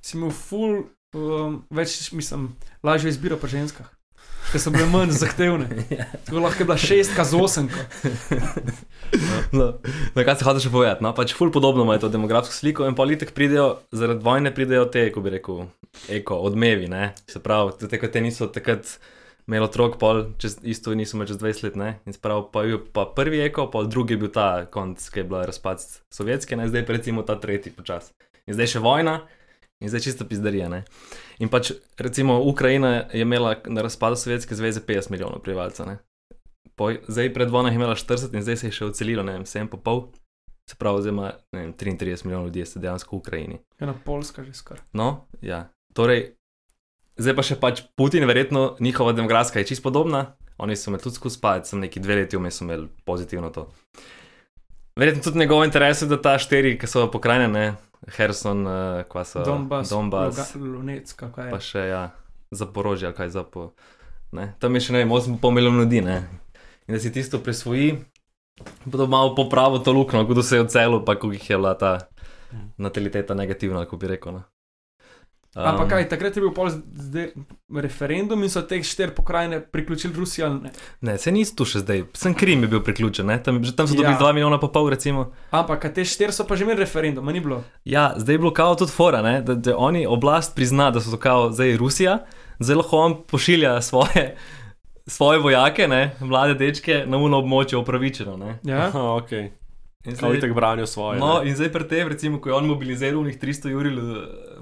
si 0.00 0.16
imel 0.16 0.30
ful, 0.32 0.86
um, 1.12 1.60
več, 1.70 2.12
mislim, 2.16 2.54
lažjo 2.82 3.12
izbiro 3.12 3.36
po 3.36 3.46
ženskah. 3.46 3.90
Ker 4.52 4.62
so 4.62 4.70
bile 4.70 4.86
manj 4.90 5.10
zahtevne. 5.18 5.66
Tako 6.26 6.42
lahko 6.44 6.62
je 6.62 6.66
bila 6.68 6.78
šestka 6.78 7.24
z 7.24 7.40
osemko. 7.42 7.82
No, 9.52 9.66
no, 10.14 10.24
kaj 10.24 10.36
se 10.36 10.44
hočeš 10.44 10.70
povedati? 10.72 11.04
No, 11.04 11.12
pač 11.14 11.34
ful 11.34 11.50
podobno 11.54 11.84
ima 11.86 11.98
to 11.98 12.08
demografsko 12.08 12.54
sliko 12.54 12.86
in 12.86 12.94
politik 12.98 13.32
pridejo, 13.34 13.76
zaradi 13.92 14.24
vojne 14.24 14.54
pridejo 14.54 14.86
te, 14.92 15.08
ko 15.14 15.22
bi 15.22 15.34
rekel, 15.36 15.66
eko, 16.18 16.40
odmevi, 16.48 16.88
ne? 16.90 17.12
Se 17.30 17.42
pravi, 17.42 17.76
te, 17.86 18.00
ko 18.02 18.10
te 18.12 18.22
niso 18.22 18.50
takrat 18.52 18.96
imeli 19.46 19.66
otrok, 19.66 19.98
pol, 20.02 20.24
čez, 20.42 20.58
isto 20.66 20.94
niso 20.94 21.16
imeli 21.16 21.30
čez 21.30 21.42
20 21.42 21.66
let, 21.68 21.78
ne? 21.78 21.90
In 22.06 22.16
se 22.16 22.22
pravi, 22.22 22.46
pa 22.52 22.64
je 22.66 22.74
bil 22.74 22.82
pa 22.94 23.06
prvi 23.16 23.42
eko, 23.46 23.68
pol 23.72 23.90
drugi 23.90 24.16
je 24.16 24.22
bil 24.24 24.32
ta 24.34 24.66
konc, 24.70 25.02
ki 25.10 25.22
je 25.22 25.28
bila 25.30 25.44
razpad 25.46 25.82
sovjetske, 26.14 26.58
ne? 26.58 26.68
Zdaj 26.70 26.86
pa 26.86 26.98
recimo 26.98 27.26
ta 27.26 27.38
tretji 27.40 27.74
počas. 27.74 28.12
In 28.46 28.58
zdaj 28.58 28.76
še 28.76 28.82
vojna. 28.82 29.20
In 29.80 29.88
zdaj 29.88 30.00
čisto 30.00 30.24
pizdarija. 30.24 30.68
Ne? 30.68 30.84
In 31.38 31.52
pač, 31.52 31.72
recimo, 31.98 32.40
Ukrajina 32.40 33.08
je 33.12 33.20
imela 33.20 33.56
na 33.66 33.82
razpadu 33.82 34.16
Sovjetske 34.16 34.54
zveze 34.54 34.80
50 34.80 35.10
milijonov 35.10 35.42
prebivalcev. 35.44 35.98
Po, 36.76 36.92
zdaj 37.08 37.32
pred 37.34 37.50
vojno 37.50 37.68
je 37.68 37.74
imela 37.74 37.94
40 37.94 38.34
in 38.34 38.42
zdaj 38.42 38.56
se 38.56 38.66
je 38.66 38.72
še 38.72 38.88
odselilo, 38.88 39.22
ne 39.22 39.32
vem, 39.32 39.44
7,5. 39.44 40.06
Se 40.66 40.76
pravi, 40.78 41.02
zdaj 41.02 41.12
ima 41.12 41.32
vem, 41.52 41.72
33 41.72 42.24
milijonov 42.24 42.48
ljudi, 42.48 42.64
ste 42.66 42.80
dejansko 42.80 43.16
v 43.16 43.18
Ukrajini. 43.18 43.60
Ena 43.80 43.94
polska 44.04 44.44
že 44.44 44.52
skoraj. 44.56 44.82
No, 44.92 45.28
ja. 45.40 45.68
Torej, 45.94 46.34
zdaj 47.16 47.36
pa 47.36 47.44
še 47.44 47.60
pač 47.60 47.84
Putin, 47.96 48.26
verjetno 48.28 48.76
njihova 48.80 49.12
demografska 49.12 49.60
je 49.60 49.72
čisto 49.72 49.88
podobna. 49.88 50.36
Oni 50.58 50.76
so 50.76 50.90
me 50.90 50.98
tudi 50.98 51.16
skozi 51.16 51.36
spati, 51.36 51.68
sem 51.68 51.80
neki 51.80 52.00
dve 52.00 52.22
leti 52.22 52.36
vmes 52.36 52.60
imel 52.64 52.88
pozitivno 53.04 53.52
to. 53.52 53.68
Verjetno 54.96 55.22
tudi 55.22 55.38
njegov 55.38 55.64
interes 55.64 56.00
je, 56.02 56.08
da 56.08 56.16
ta 56.22 56.38
štiri, 56.40 56.78
ki 56.80 56.88
so 56.88 57.04
pokrajine, 57.12 57.48
ne, 57.52 57.64
Herson, 58.06 58.66
uh, 58.66 59.02
kva 59.10 59.24
so 59.24 59.42
Donbass, 59.44 59.90
Donbass 59.90 60.54
Lunec, 60.54 61.12
kako 61.12 61.46
je. 61.46 61.50
pa 61.50 61.60
še 61.60 61.86
ja, 61.90 62.02
Zaporožje, 62.50 63.10
kaj 63.14 63.32
za 63.34 63.42
po. 63.42 63.72
Ne? 64.32 64.52
Tam 64.62 64.74
je 64.74 64.86
še 64.86 64.94
ne 64.94 65.02
vem, 65.02 65.10
8,5 65.10 65.54
milijona 65.54 65.82
ljudi. 65.82 66.02
Ne? 66.06 66.18
In 66.86 66.94
da 66.94 67.00
si 67.02 67.12
tisto 67.12 67.40
prisvoji, 67.42 67.96
da 68.86 69.06
malo 69.10 69.34
popravi 69.34 69.82
to 69.84 69.92
luknjo, 69.92 70.24
kdo 70.24 70.42
se 70.42 70.56
je 70.56 70.66
odselil, 70.66 71.02
pa 71.04 71.18
koliko 71.18 71.34
jih 71.34 71.50
je 71.50 71.56
bila 71.56 71.74
ta 71.74 71.98
nataliteta 72.78 73.34
negativna, 73.34 73.84
kako 73.84 73.96
bi 73.96 74.14
rekel. 74.14 74.38
Ne? 74.38 74.42
Um, 75.56 75.64
Ampak 75.64 75.88
kaj, 75.88 76.08
takrat 76.08 76.36
je 76.36 76.42
bil 76.44 76.50
pol 76.52 76.68
zdaj 76.68 77.30
referendum 77.80 78.42
in 78.44 78.50
so 78.52 78.60
te 78.62 78.76
štiri 78.84 79.14
pokrajine 79.16 79.60
priključili 79.60 80.12
Rusiji 80.14 80.44
ali 80.44 80.58
ne. 80.60 80.70
Ne, 81.00 81.14
se 81.18 81.32
nisi 81.32 81.56
tu 81.56 81.64
še 81.64 81.80
zdaj, 81.80 82.02
sem 82.12 82.34
Krim 82.36 82.62
je 82.62 82.68
bil 82.68 82.82
priključen, 82.84 83.26
ne? 83.26 83.38
tam, 83.42 83.62
tam 83.64 83.88
so 83.88 83.94
Ja. 83.94 84.02
dobili 84.02 84.18
2 84.20 84.32
milijona 84.36 84.58
pa 84.60 84.68
pol, 84.68 84.90
recimo. 84.92 85.30
Ampak 85.50 85.88
te 85.94 86.04
štiri 86.04 86.32
so 86.32 86.44
pa 86.44 86.56
že 86.56 86.64
imeli 86.64 86.84
referendum, 86.84 87.24
ni 87.26 87.40
bilo. 87.40 87.62
Ja, 87.84 88.12
zdaj 88.16 88.34
je 88.34 88.38
bilo 88.38 88.52
kao 88.52 88.74
tudi 88.74 88.92
fora, 88.92 89.22
ne? 89.22 89.40
da, 89.42 89.54
da 89.54 89.76
oni 89.78 90.04
oblast 90.06 90.54
prizna, 90.54 90.90
da 90.90 91.00
so 91.00 91.10
to 91.10 91.16
kao 91.16 91.48
zdaj 91.52 91.76
Rusija, 91.76 92.18
zdaj 92.58 92.76
lahko 92.76 92.96
on 92.98 93.16
pošilja 93.26 93.80
svoje, 93.82 94.36
svoje 95.06 95.38
vojake, 95.38 95.88
ne? 95.88 96.12
mlade 96.20 96.54
dečke 96.54 97.04
na 97.06 97.16
uno 97.16 97.38
območje 97.40 97.78
upravičeno. 97.78 98.36
Ne? 98.36 98.58
Ja? 98.62 98.84
Aha, 98.92 99.00
ok. 99.16 99.30
In 100.06 100.16
Kao 100.16 100.34
itek 100.34 100.54
branijo 100.54 100.86
svoje. 100.86 101.18
No, 101.20 101.40
ne. 101.40 101.50
in 101.50 101.56
zdaj 101.56 101.72
pri 101.72 101.88
tem, 101.88 102.08
recimo, 102.08 102.40
ko 102.40 102.48
je 102.48 102.54
on 102.54 102.66
mobiliziral 102.66 103.20
unih 103.20 103.38
300 103.42 103.74
ur, 103.74 103.90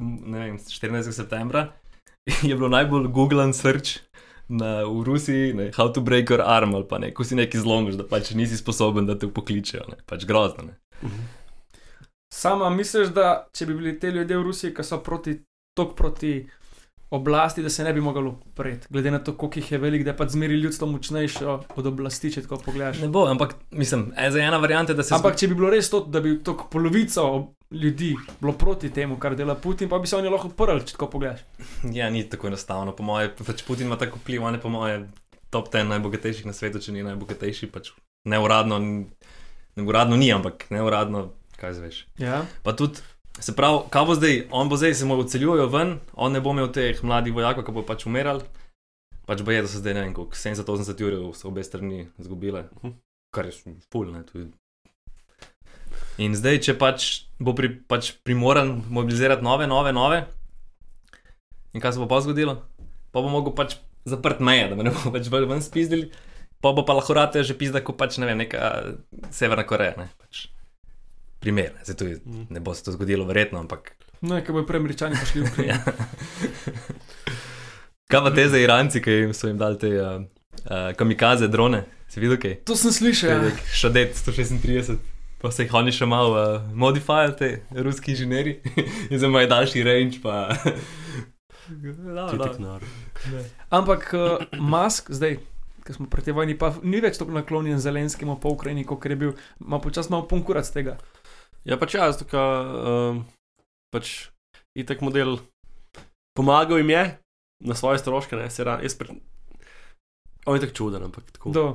ne 0.00 0.38
vem, 0.38 0.58
14. 0.58 1.12
septembra, 1.12 1.66
je 2.48 2.54
bilo 2.54 2.68
najbolj 2.72 3.08
googlan 3.12 3.52
search 3.52 4.00
na, 4.48 4.84
v 4.84 5.02
Rusiji, 5.04 5.52
ne, 5.52 5.70
how 5.76 5.92
to 5.92 6.00
break 6.00 6.30
your 6.30 6.42
arm 6.44 6.74
ali 6.74 6.88
pa 6.88 6.98
ne, 6.98 7.12
ko 7.14 7.24
si 7.24 7.36
nekaj 7.36 7.60
zlomiš, 7.60 8.00
da 8.00 8.08
pač 8.08 8.32
nisi 8.36 8.56
sposoben, 8.56 9.06
da 9.06 9.18
te 9.18 9.28
pokličejo, 9.28 9.84
ne, 9.88 10.00
pač 10.08 10.24
grozno. 10.28 10.68
Ne. 10.68 11.12
Sama 12.34 12.70
misliš, 12.70 13.12
da 13.14 13.46
če 13.54 13.66
bi 13.66 13.76
bili 13.78 13.98
te 14.00 14.10
ljudje 14.10 14.38
v 14.38 14.42
Rusiji, 14.42 14.74
ki 14.74 14.84
so 14.84 14.98
proti, 15.04 15.38
tok 15.76 15.94
proti 15.96 16.38
oblasti, 17.10 17.62
da 17.62 17.70
se 17.70 17.84
ne 17.84 17.92
bi 17.92 18.00
mogli 18.00 18.28
upreti, 18.28 18.86
glede 18.90 19.10
na 19.10 19.18
to, 19.18 19.36
koliko 19.36 19.58
jih 19.58 19.72
je 19.72 19.78
velik, 19.78 20.04
da 20.04 20.10
je 20.10 20.16
pač 20.16 20.30
zmeri 20.34 20.54
ljudstvo 20.54 20.86
močnejše 20.86 21.46
od 21.76 21.86
oblasti, 21.86 22.32
če 22.32 22.42
tako 22.42 22.58
pogledaš. 22.64 23.00
ne 23.00 23.08
bo, 23.08 23.26
ampak 23.30 23.54
mislim, 23.70 24.12
e, 24.16 24.30
za 24.30 24.40
ena 24.40 24.56
varianta, 24.56 24.94
da 24.94 25.02
se 25.02 25.14
Ampak 25.14 25.36
če 25.38 25.48
bi 25.48 25.54
bilo 25.54 25.70
res 25.70 25.90
to, 25.90 26.00
da 26.00 26.20
bi 26.20 26.38
to 26.44 26.56
polovico 26.70 27.54
ljudi 27.70 28.14
bilo 28.40 28.52
proti 28.52 28.90
temu, 28.90 29.18
kar 29.18 29.36
dela 29.36 29.54
Putin, 29.54 29.88
pa 29.88 29.98
bi 29.98 30.06
se 30.06 30.16
oni 30.16 30.28
lahko 30.28 30.48
odprli, 30.48 30.86
če 30.86 30.96
tako 30.96 31.10
pogledaš. 31.16 31.44
Ja, 31.92 32.10
ni 32.10 32.24
tako 32.28 32.48
enostavno. 32.50 32.96
Po 32.96 33.02
mojem, 33.02 33.30
pač 33.46 33.64
Putin 33.66 33.86
ima 33.86 33.98
tako 34.00 34.18
vpliv, 34.22 34.42
on 34.42 34.54
je 34.54 34.60
po 34.60 34.72
mojem 34.72 35.08
top 35.50 35.70
10 35.72 35.88
najbogatejših 35.88 36.46
na 36.46 36.52
svetu, 36.52 36.82
če 36.82 36.92
ni 36.92 37.06
najbogatejši. 37.06 37.70
Pač 37.74 37.92
neuradno, 38.24 38.80
neuradno 39.76 40.18
ni, 40.18 40.32
ampak 40.34 40.66
neuradno, 40.74 41.28
kaj 41.60 41.78
zveš. 41.78 42.04
Ja. 42.18 42.44
Pa 42.66 42.74
tudi, 42.76 43.02
se 43.40 43.54
pravi, 43.56 43.78
kaj 43.90 44.04
bo 44.04 44.14
zdaj, 44.14 44.36
on 44.50 44.68
bo 44.68 44.76
zdaj 44.76 44.94
se 44.94 45.04
mu 45.04 45.18
odseljujejo 45.18 45.66
ven, 45.66 45.98
on 46.14 46.32
ne 46.32 46.40
bo 46.40 46.50
imel 46.50 46.72
teh 46.72 47.02
mladih 47.02 47.34
vojakov, 47.34 47.64
ki 47.64 47.72
bo 47.72 47.82
pač 47.82 48.06
umirali. 48.06 48.44
Pač 49.26 49.40
bo 49.42 49.50
je, 49.50 49.62
da 49.62 49.68
so 49.68 49.80
zdaj 49.80 49.94
ne 49.94 50.00
vem, 50.00 50.14
koliko 50.14 50.36
70-80 50.36 51.04
ur 51.04 51.34
so 51.34 51.48
obe 51.48 51.64
strani 51.64 52.08
izgubile, 52.18 52.68
Mhm. 52.82 52.92
kar 53.32 53.46
je 53.46 53.52
je- 54.34 54.50
In 56.18 56.34
zdaj, 56.34 56.58
če 56.58 56.78
pač 56.78 57.24
bo 57.40 57.54
pri, 57.54 57.68
pač 57.88 58.12
primoran 58.22 58.82
mobilizirati 58.90 59.42
nove, 59.42 59.66
nove, 59.66 59.92
nove, 59.92 60.26
in 61.74 61.80
kaj 61.80 61.92
se 61.92 61.98
bo 61.98 62.06
pa 62.06 62.20
zgodilo? 62.20 62.62
Pa 63.12 63.20
bo 63.20 63.28
mogel 63.28 63.54
pač 63.54 63.76
zaprt 64.06 64.40
meje, 64.40 64.68
da 64.68 64.74
me 64.74 64.84
ne 64.84 64.90
bo 64.90 65.10
več 65.10 65.26
ven 65.28 65.48
ven 65.48 65.62
spizdili, 65.62 66.10
pa 66.60 66.72
bo 66.72 66.84
pa 66.84 66.92
lahko 66.92 67.14
rate 67.14 67.42
že 67.42 67.54
pizda, 67.54 67.80
kot 67.80 67.96
pač 67.98 68.18
ne 68.18 68.26
vem, 68.26 68.38
neka 68.38 68.94
Severna 69.30 69.64
Koreja. 69.66 69.96
Ne, 69.96 70.08
pač. 70.18 70.48
Primer, 71.44 71.74
zdaj 71.82 71.96
to 71.96 72.04
je, 72.06 72.16
Mhm. 72.24 72.46
ne 72.50 72.60
bo 72.60 72.72
se 72.74 72.80
to 72.82 72.92
zgodilo, 72.92 73.24
verjetno, 73.24 73.60
ampak. 73.60 73.92
No, 74.22 74.38
ker 74.40 74.52
bojo 74.52 74.64
prej 74.64 74.80
američani 74.80 75.16
prišli 75.16 75.40
v 75.40 75.44
Ukrajino. 75.44 75.76
Ja. 75.84 75.92
Kaj 78.06 78.20
pa 78.20 78.30
te 78.30 78.48
za 78.48 78.58
Iranci, 78.58 79.00
ki 79.00 79.10
jim 79.12 79.34
so 79.34 79.48
jim 79.48 79.58
dali 79.58 79.78
te 79.78 79.88
uh, 79.92 80.22
uh, 80.62 80.92
kamikaze 80.96 81.48
drone? 81.48 81.84
Si 82.08 82.20
videl 82.20 82.36
kaj? 82.36 82.54
To 82.64 82.76
sem 82.76 82.92
slišal. 82.92 83.30
Ja. 83.44 83.52
Šadet 83.72 84.16
136. 84.16 84.96
Pa 85.36 85.50
se 85.50 85.64
jih 85.64 85.74
oni 85.74 85.92
še 85.92 86.06
malo 86.06 86.32
uh, 86.32 86.62
modifikajo, 86.72 87.32
te 87.36 87.48
ruski 87.76 88.14
inženirji, 88.14 88.60
in 89.10 89.18
zdaj 89.18 89.28
imajo 89.28 89.48
daljši 89.50 89.82
range. 89.84 90.20
Pa... 90.22 90.54
Ti 91.64 92.38
tek 92.38 92.58
nor. 92.58 92.84
Ampak 93.68 94.08
uh, 94.12 94.22
Musk, 94.60 95.10
zdaj, 95.10 95.36
ki 95.84 95.96
smo 95.96 96.06
pri 96.08 96.24
tej 96.24 96.32
vojni, 96.32 96.56
pa 96.56 96.72
ni 96.82 97.00
več 97.04 97.20
tako 97.20 97.36
naklonjen 97.36 97.80
Zelenskemu 97.80 98.38
po 98.40 98.52
Ukrajini, 98.56 98.84
kot 98.88 99.04
je 99.04 99.16
bil, 99.16 99.32
ima 99.60 99.80
počasi 99.80 100.12
malo 100.12 100.24
punkurac 100.28 100.68
tega. 100.72 100.96
Ja, 101.64 101.78
pač 101.80 101.96
jaz, 101.96 102.18
tako, 102.20 102.40
um, 102.40 103.20
pač 103.94 104.28
itek 104.76 105.00
model 105.00 105.38
pomagal 106.36 106.82
jim 106.82 106.90
je 106.92 107.04
na 107.64 107.74
svoje 107.78 108.02
stroške, 108.02 108.36
ne, 108.36 108.50
se 108.50 108.66
ra, 108.66 108.76
jaz 108.84 108.96
pri... 108.98 109.16
On 110.44 110.58
je 110.58 110.66
tako 110.66 110.76
čuden, 110.76 111.06
ampak 111.08 111.30
tako. 111.32 111.54
Do. 111.56 111.66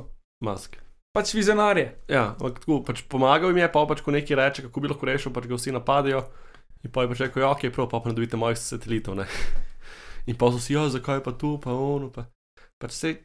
Mask. 0.46 0.78
Pač 1.16 1.34
vizionarje. 1.34 1.88
Ja, 2.12 2.36
ampak 2.38 2.62
tako, 2.62 2.84
pač 2.86 3.02
pomagal 3.10 3.50
jim 3.50 3.64
je, 3.64 3.72
pa 3.74 3.86
pač 3.90 4.04
ko 4.06 4.14
nekaj 4.14 4.38
reče, 4.38 4.68
kako 4.68 4.84
bi 4.84 4.92
lahko 4.92 5.10
rešil, 5.10 5.34
pač 5.34 5.50
ga 5.50 5.58
vsi 5.58 5.74
napadajo. 5.74 6.22
In 6.86 6.94
pa 6.94 7.04
je 7.04 7.12
pač 7.12 7.24
rekel, 7.26 7.44
ja, 7.44 7.50
ok, 7.56 7.66
prav, 7.74 7.90
pa 7.90 8.04
pa 8.04 8.12
ne 8.12 8.16
dobite 8.16 8.38
mojih 8.40 8.62
satelitov, 8.62 9.18
ne. 9.18 9.26
In 10.30 10.38
pa 10.38 10.52
so 10.54 10.62
si, 10.62 10.78
ja, 10.78 10.86
zakaj 10.92 11.24
pa 11.26 11.34
tu, 11.34 11.58
pa 11.58 11.74
ono, 11.74 12.12
pa. 12.14 12.30
Pač 12.78 12.94
se. 12.94 13.16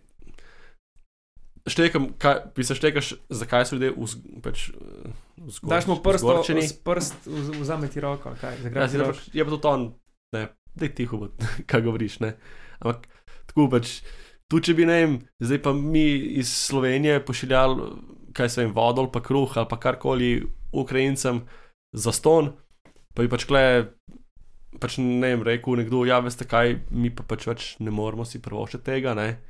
Štekam, 1.65 2.11
kaj, 2.15 2.35
bi 2.53 2.61
se 2.61 2.75
štekaš, 2.75 3.07
zakaj 3.31 3.65
so 3.65 3.77
ljudje 3.77 3.95
vz, 3.95 4.15
pač, 4.43 4.69
eh, 4.69 5.13
vzgor, 5.39 5.71
Daš 5.71 5.87
mu 5.87 5.97
prst, 5.97 6.21
vzgorčeni. 6.21 6.63
s 6.63 6.75
prst, 6.75 7.15
vz- 7.25 7.57
vzame 7.57 7.89
ti 7.89 8.01
roko, 8.01 8.35
kaj, 8.37 8.59
Ja, 8.67 8.85
si 8.85 8.93
ti 8.93 8.99
da 8.99 9.05
roko. 9.05 9.13
pač, 9.15 9.31
je 9.33 9.45
pa 9.45 9.57
to 9.57 9.71
on, 9.71 9.87
ne, 10.33 10.43
daj 10.75 10.91
tiho, 10.91 11.17
bo, 11.17 11.31
kaj 11.67 11.81
govoriš, 11.81 12.21
ne. 12.21 12.35
Ampak 12.79 13.09
tako 13.47 13.71
pač, 13.71 14.03
tu 14.45 14.61
če 14.61 14.75
bi, 14.75 14.85
ne 14.85 14.99
vem, 14.99 15.13
zdaj 15.39 15.61
pa 15.61 15.73
mi 15.73 16.05
iz 16.37 16.53
Slovenije 16.53 17.23
pošiljali, 17.23 17.89
kaj 18.33 18.49
se 18.51 18.61
vem, 18.61 18.73
vodo 18.73 19.01
ali 19.01 19.11
pa 19.11 19.23
kruh 19.23 19.49
ali 19.55 19.67
pa 19.67 19.79
karkoli 19.79 20.31
Ukrajincem 20.71 21.47
za 21.95 22.13
ston, 22.13 22.53
pa 23.15 23.23
bi 23.23 23.29
pač 23.29 23.47
kle, 23.47 23.65
pač 24.77 24.99
ne 24.99 25.33
vem, 25.33 25.41
rekel 25.43 25.77
nekdo, 25.77 26.05
ja, 26.05 26.21
veste 26.21 26.45
kaj, 26.45 26.77
mi 26.91 27.09
pa 27.09 27.25
pač 27.25 27.47
več 27.47 27.77
ne 27.81 27.89
moremo 27.91 28.25
si 28.25 28.37
prvošiti 28.39 28.85
tega, 28.85 29.15
ne. 29.15 29.41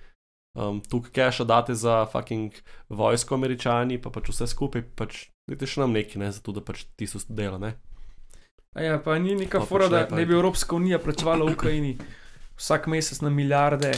Um, 0.55 0.79
tukaj 0.81 1.11
keša 1.11 1.45
date 1.45 1.75
za 1.75 2.05
fucking 2.07 2.55
vojsko 2.88 3.35
američani, 3.35 3.99
pa 3.99 4.11
pač 4.14 4.31
vse 4.31 4.47
skupaj, 4.47 4.85
pač 4.95 5.25
dajte 5.51 5.67
še 5.67 5.83
nam 5.83 5.97
nekaj, 5.97 6.21
ne, 6.23 6.31
zato 6.33 6.55
da 6.55 6.62
pač 6.62 6.85
tisto 6.95 7.19
dela, 7.29 7.59
ne. 7.59 7.75
A 8.75 8.83
Ja, 8.83 8.99
pa 8.99 9.19
ni 9.19 9.35
neka 9.38 9.62
Pa 9.62 9.67
fora, 9.67 9.88
da 9.90 10.05
počne 10.05 10.11
pa 10.11 10.19
ne 10.19 10.27
bi 10.27 10.35
Evropska 10.35 10.77
unija 10.77 10.99
plačevala 10.99 11.47
Ukrajini 11.47 11.97
vsak 12.57 12.87
mesec 12.87 13.21
na 13.21 13.31
milijarde, 13.31 13.93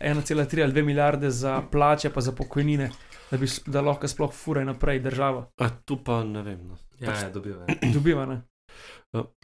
1,3 0.00 0.62
ali 0.62 0.72
2 0.72 0.84
milijarde 0.84 1.30
za 1.30 1.62
plače, 1.72 2.10
pa 2.10 2.20
za 2.20 2.32
pokojnine, 2.32 2.90
da, 3.30 3.36
bi, 3.36 3.46
da 3.66 3.80
lahko 3.80 4.08
sploh 4.08 4.32
fura 4.32 4.64
naprej 4.64 5.00
država. 5.00 5.46
A 5.60 5.68
tu 5.84 5.96
pa 6.04 6.24
ne 6.24 6.42
vem. 6.42 6.60
No. 6.68 6.76
Ja, 7.00 7.12
ja, 7.12 7.30
dobiva. 7.30 7.66
Dobiva, 7.94 8.26
ne? 8.26 8.42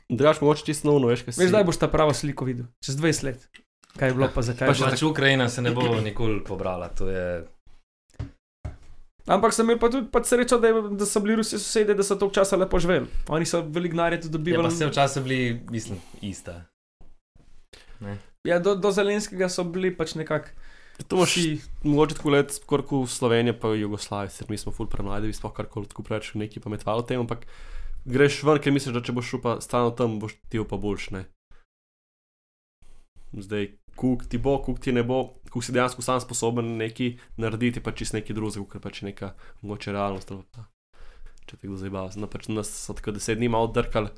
Drugač, 0.08 0.40
mogoče 0.40 0.64
čisto 0.64 0.88
novno, 0.88 1.08
veš, 1.08 1.24
kaj 1.24 1.32
si. 1.32 1.40
Veš, 1.40 1.52
zdaj 1.52 1.64
boš 1.64 1.80
ta 1.80 1.88
prava 1.88 2.14
sliko 2.14 2.44
videl, 2.44 2.66
čez 2.84 2.96
20 3.00 3.24
let. 3.24 3.48
Kaj 3.94 4.08
je 4.08 4.14
bilo, 4.14 4.28
pa 4.28 4.42
zakaj 4.42 4.68
Pač, 4.68 4.78
bilo. 4.78 4.90
pač 4.90 5.02
Ukrajina 5.04 5.48
se 5.48 5.62
ne 5.62 5.70
bo 5.70 5.82
nikoli 6.00 6.40
pobrala, 6.42 6.88
to 6.90 7.06
je. 7.06 7.46
Ampak 9.26 9.52
sem 9.52 9.64
imel 9.64 9.78
pa 9.78 9.88
tudi 9.88 10.04
pač 10.06 10.26
srečo, 10.26 10.58
da, 10.58 10.68
je, 10.68 10.82
da 10.92 11.06
so 11.06 11.20
bili 11.20 11.36
Rusi 11.36 11.56
sosede, 11.56 11.94
da 11.94 12.02
so 12.02 12.14
toliko 12.14 12.34
časa 12.34 12.56
lepo 12.56 12.76
živeli. 12.76 13.06
Oni 13.28 13.46
so 13.46 13.62
veliko 13.62 13.94
denarja 13.94 14.18
tudi 14.18 14.28
Ja, 14.28 14.32
dobivali. 14.34 14.62
pa 14.62 14.68
vse 14.70 14.86
včasih 14.86 15.22
bili, 15.22 15.38
mislim, 15.70 15.96
ista. 16.20 16.64
Ja, 18.44 18.58
do, 18.58 18.74
do 18.74 18.90
Zelenskega 18.90 19.48
so 19.48 19.64
bili 19.64 19.88
pač 19.90 20.14
nekako. 20.14 20.52
To 21.06 21.16
imaš 21.16 21.32
vsi- 21.32 21.62
mogoče 21.84 22.14
tako 22.14 22.30
let, 22.30 22.52
skoraj 22.52 22.86
kot 22.86 23.08
Slovenija, 23.08 23.54
pa 23.54 23.68
Jugoslavija, 23.70 24.30
ker 24.30 24.46
mi 24.46 24.56
smo 24.56 24.70
ful 24.70 24.86
premladi, 24.86 25.26
bi 25.26 25.32
sploh 25.32 25.52
karkoli 25.52 25.86
tako 25.86 26.02
preveč 26.02 26.34
neki 26.34 26.60
pametvali 26.60 26.98
o 26.98 27.04
tem, 27.04 27.18
ampak 27.18 27.46
greš 28.04 28.42
ven, 28.42 28.58
ker 28.58 28.70
misliš, 28.70 28.92
da 28.92 29.00
če 29.00 29.12
boš 29.12 29.26
šel 29.26 29.40
pa 29.40 29.56
stalno 29.58 29.90
tam, 29.92 30.18
boš 30.18 30.36
ti 30.44 30.60
pa 30.60 30.76
boljš, 30.76 31.10
ne. 31.10 31.24
Zdaj, 33.32 33.72
kuk 33.96 34.26
ti 34.28 34.38
bo, 34.38 34.58
kuk 34.62 34.80
ti 34.82 34.92
ne 34.92 35.02
bo, 35.06 35.34
kuk 35.50 35.64
si 35.64 35.72
dejansko 35.74 36.02
sam 36.02 36.20
sposoben 36.20 36.76
neki 36.80 37.14
narediti, 37.40 37.82
pa 37.82 37.94
čist 37.94 38.16
neki 38.16 38.34
drugega, 38.36 38.66
ker 38.72 38.82
pač 38.84 39.02
je 39.02 39.10
neka 39.10 39.34
mogoče 39.62 39.94
realnost. 39.94 40.32
pa, 40.52 40.68
Če 41.44 41.58
te 41.60 41.68
kdo 41.68 41.76
zabava, 41.76 42.08
no 42.16 42.28
pač 42.30 42.48
nas 42.48 42.70
so 42.72 42.96
tako 42.96 43.12
deset 43.14 43.38
dni 43.38 43.50
malo 43.52 43.68
drkali. 43.68 44.10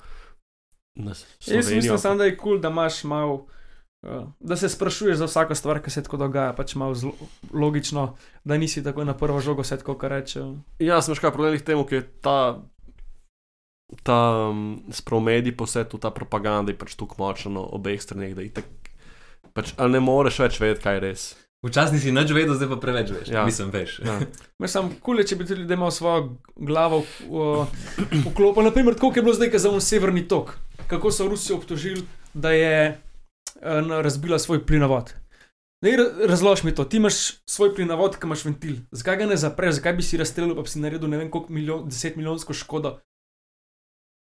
Jaz 0.97 1.71
mislim, 1.71 1.99
samo, 1.99 2.17
da 2.17 2.25
je 2.25 2.37
kul, 2.37 2.57
cool, 2.57 2.61
da 2.62 2.73
imaš 2.73 3.05
malo. 3.05 3.47
Uh, 4.07 4.29
da 4.41 4.57
se 4.57 4.69
sprašuješ 4.69 5.17
za 5.19 5.27
vsako 5.27 5.55
stvar, 5.55 5.81
ki 5.83 5.91
se 5.91 6.03
tako 6.03 6.17
dogaja, 6.21 6.53
pač 6.55 6.77
malo 6.79 6.95
zlo, 6.95 7.12
logično, 7.53 8.15
da 8.45 8.57
nisi 8.57 8.85
tako 8.85 9.05
na 9.05 9.17
prvo 9.17 9.41
žogo, 9.41 9.65
se 9.65 9.79
tako 9.81 10.09
reče. 10.09 10.45
Ja, 10.79 11.01
sem 11.03 11.17
škar 11.19 11.33
problem 11.35 11.59
temu, 11.59 11.83
ker 11.89 11.99
je 11.99 12.07
ta, 12.23 12.62
ta 14.07 14.21
um, 14.53 14.85
spromedi 14.93 15.57
po 15.57 15.67
svetu, 15.67 15.99
ta 15.99 16.12
propaganda 16.15 16.71
je 16.71 16.79
pač 16.79 16.95
tako 16.95 17.19
močna 17.19 17.57
na 17.57 17.65
obeh 17.67 17.99
straneh, 18.03 18.37
da 18.37 18.47
itak, 18.47 18.69
pač, 19.57 19.73
ali 19.81 19.97
ne 19.97 20.05
moreš 20.05 20.38
več 20.45 20.61
vedeti, 20.61 20.85
kaj 20.85 20.99
je 20.99 21.05
res. 21.07 21.27
Včasih 21.66 21.97
nisi 21.97 22.12
nič 22.14 22.31
vedel, 22.37 22.55
zdaj 22.55 22.69
pa 22.75 22.79
preveč 22.79 23.11
veš. 23.11 23.29
Ja. 23.33 23.42
Mislim, 23.49 23.73
veš. 23.75 23.99
Ja. 24.05 24.21
Mislim, 24.62 24.92
kul 25.03 25.19
je, 25.19 25.27
če 25.31 25.38
bi 25.40 25.47
tudi 25.49 25.62
ljudje 25.64 25.79
imeli 25.79 25.95
svojo 25.95 26.29
glavo 26.69 27.03
uh, 27.03 27.79
vklopljeno. 28.29 28.69
Naprimer, 28.69 28.95
tako 28.95 29.11
kot 29.11 29.19
je 29.19 29.25
bilo 29.27 29.35
zdaj, 29.35 29.51
ko 29.55 29.62
za 29.64 29.73
un 29.73 29.83
severni 29.83 30.27
tok. 30.29 30.55
Kako 30.87 31.11
so 31.11 31.27
Rusijo 31.27 31.59
obtožili, 31.59 32.05
da 32.35 32.53
je 32.55 32.77
uh, 32.92 33.95
razbila 34.05 34.38
svoj 34.38 34.62
plinovod. 34.66 35.14
Ne, 35.85 35.97
razloži 36.29 36.66
mi 36.66 36.75
to. 36.75 36.85
Ti 36.85 37.01
imaš 37.01 37.40
svoj 37.49 37.75
plinovod, 37.75 38.16
ki 38.21 38.29
imaš 38.29 38.45
ventil. 38.47 38.79
Zakaj 38.90 39.16
ga 39.25 39.27
ne 39.33 39.37
zapreš, 39.37 39.81
zakaj 39.81 39.97
bi 39.99 40.07
si 40.07 40.21
razstrelil, 40.21 40.55
pa 40.57 40.64
bi 40.64 40.73
si 40.73 40.81
naredil 40.81 41.11
ne 41.11 41.21
vem 41.25 41.31
koliko 41.31 41.53
milijon, 41.53 41.88
deset 41.88 42.16
milijonsko 42.16 42.55
škodo. 42.55 42.99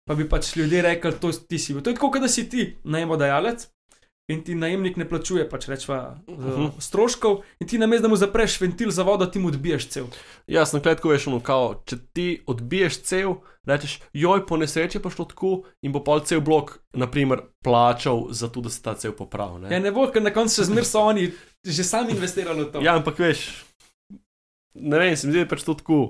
Pa 0.07 0.15
bi 0.19 0.29
pač 0.29 0.57
ljudje 0.57 0.83
rekli, 0.83 1.13
to 1.23 1.33
ti 1.33 1.59
si. 1.59 1.75
bil. 1.75 1.83
To 1.83 1.91
je 1.91 1.97
tako, 1.97 2.11
kot 2.11 2.23
da 2.23 2.29
si 2.29 2.49
ti 2.51 2.77
najemodajalec 2.85 3.69
in 4.33 4.43
ti 4.43 4.55
najemnik 4.55 4.97
ne 4.97 5.05
plačuje 5.05 5.45
pač 5.47 5.69
rečva 5.69 5.99
uh, 6.19 6.35
Mhm. 6.35 6.67
stroškov 6.79 7.43
in 7.61 7.69
ti 7.69 7.79
namesto, 7.79 8.03
da 8.03 8.09
mu 8.09 8.17
zapreš 8.17 8.61
ventil 8.61 8.91
za 8.91 9.03
vodo, 9.03 9.27
ti 9.27 9.39
mu 9.39 9.49
odbiješ 9.49 9.89
cel. 9.89 10.07
Jasno, 10.49 10.81
kletko 10.81 11.09
veš, 11.09 11.27
ono, 11.27 11.41
kao, 11.41 11.83
če 11.85 11.97
ti 12.13 12.27
odbiješ 12.47 13.01
cel, 13.03 13.35
rečeš, 13.65 14.01
joj, 14.13 14.47
po 14.47 14.57
nesreči 14.57 14.97
je 14.97 15.03
pa 15.03 15.11
šlo 15.11 15.25
tako 15.27 15.53
in 15.81 15.93
bo 15.93 16.01
pol 16.01 16.21
cel 16.23 16.41
blok, 16.41 16.73
naprimer, 16.93 17.45
plačal 17.61 18.27
za 18.31 18.49
to, 18.49 18.61
da 18.61 18.69
se 18.69 18.83
ta 18.83 18.95
cel 18.95 19.13
popravi. 19.13 19.63
Ja, 19.63 19.69
Ne? 19.71 19.81
ne 19.81 19.93
bo, 19.93 20.09
ker 20.09 20.23
na 20.23 20.31
koncu 20.31 20.55
še 20.55 20.65
zmer 20.65 20.85
so 20.85 21.05
oni 21.05 21.31
že 21.63 21.85
sami 21.85 22.11
investirali 22.11 22.65
v 22.65 22.73
to. 22.73 22.81
Ja, 22.81 22.97
ampak 22.97 23.19
veš, 23.19 23.47
ne 24.75 24.99
vem, 24.99 25.15
se 25.15 25.27
mi 25.27 25.33
zdi, 25.33 25.39
da 25.39 25.45
je 25.45 25.49
pač 25.49 25.63
to 25.63 25.75
tako. 25.75 26.01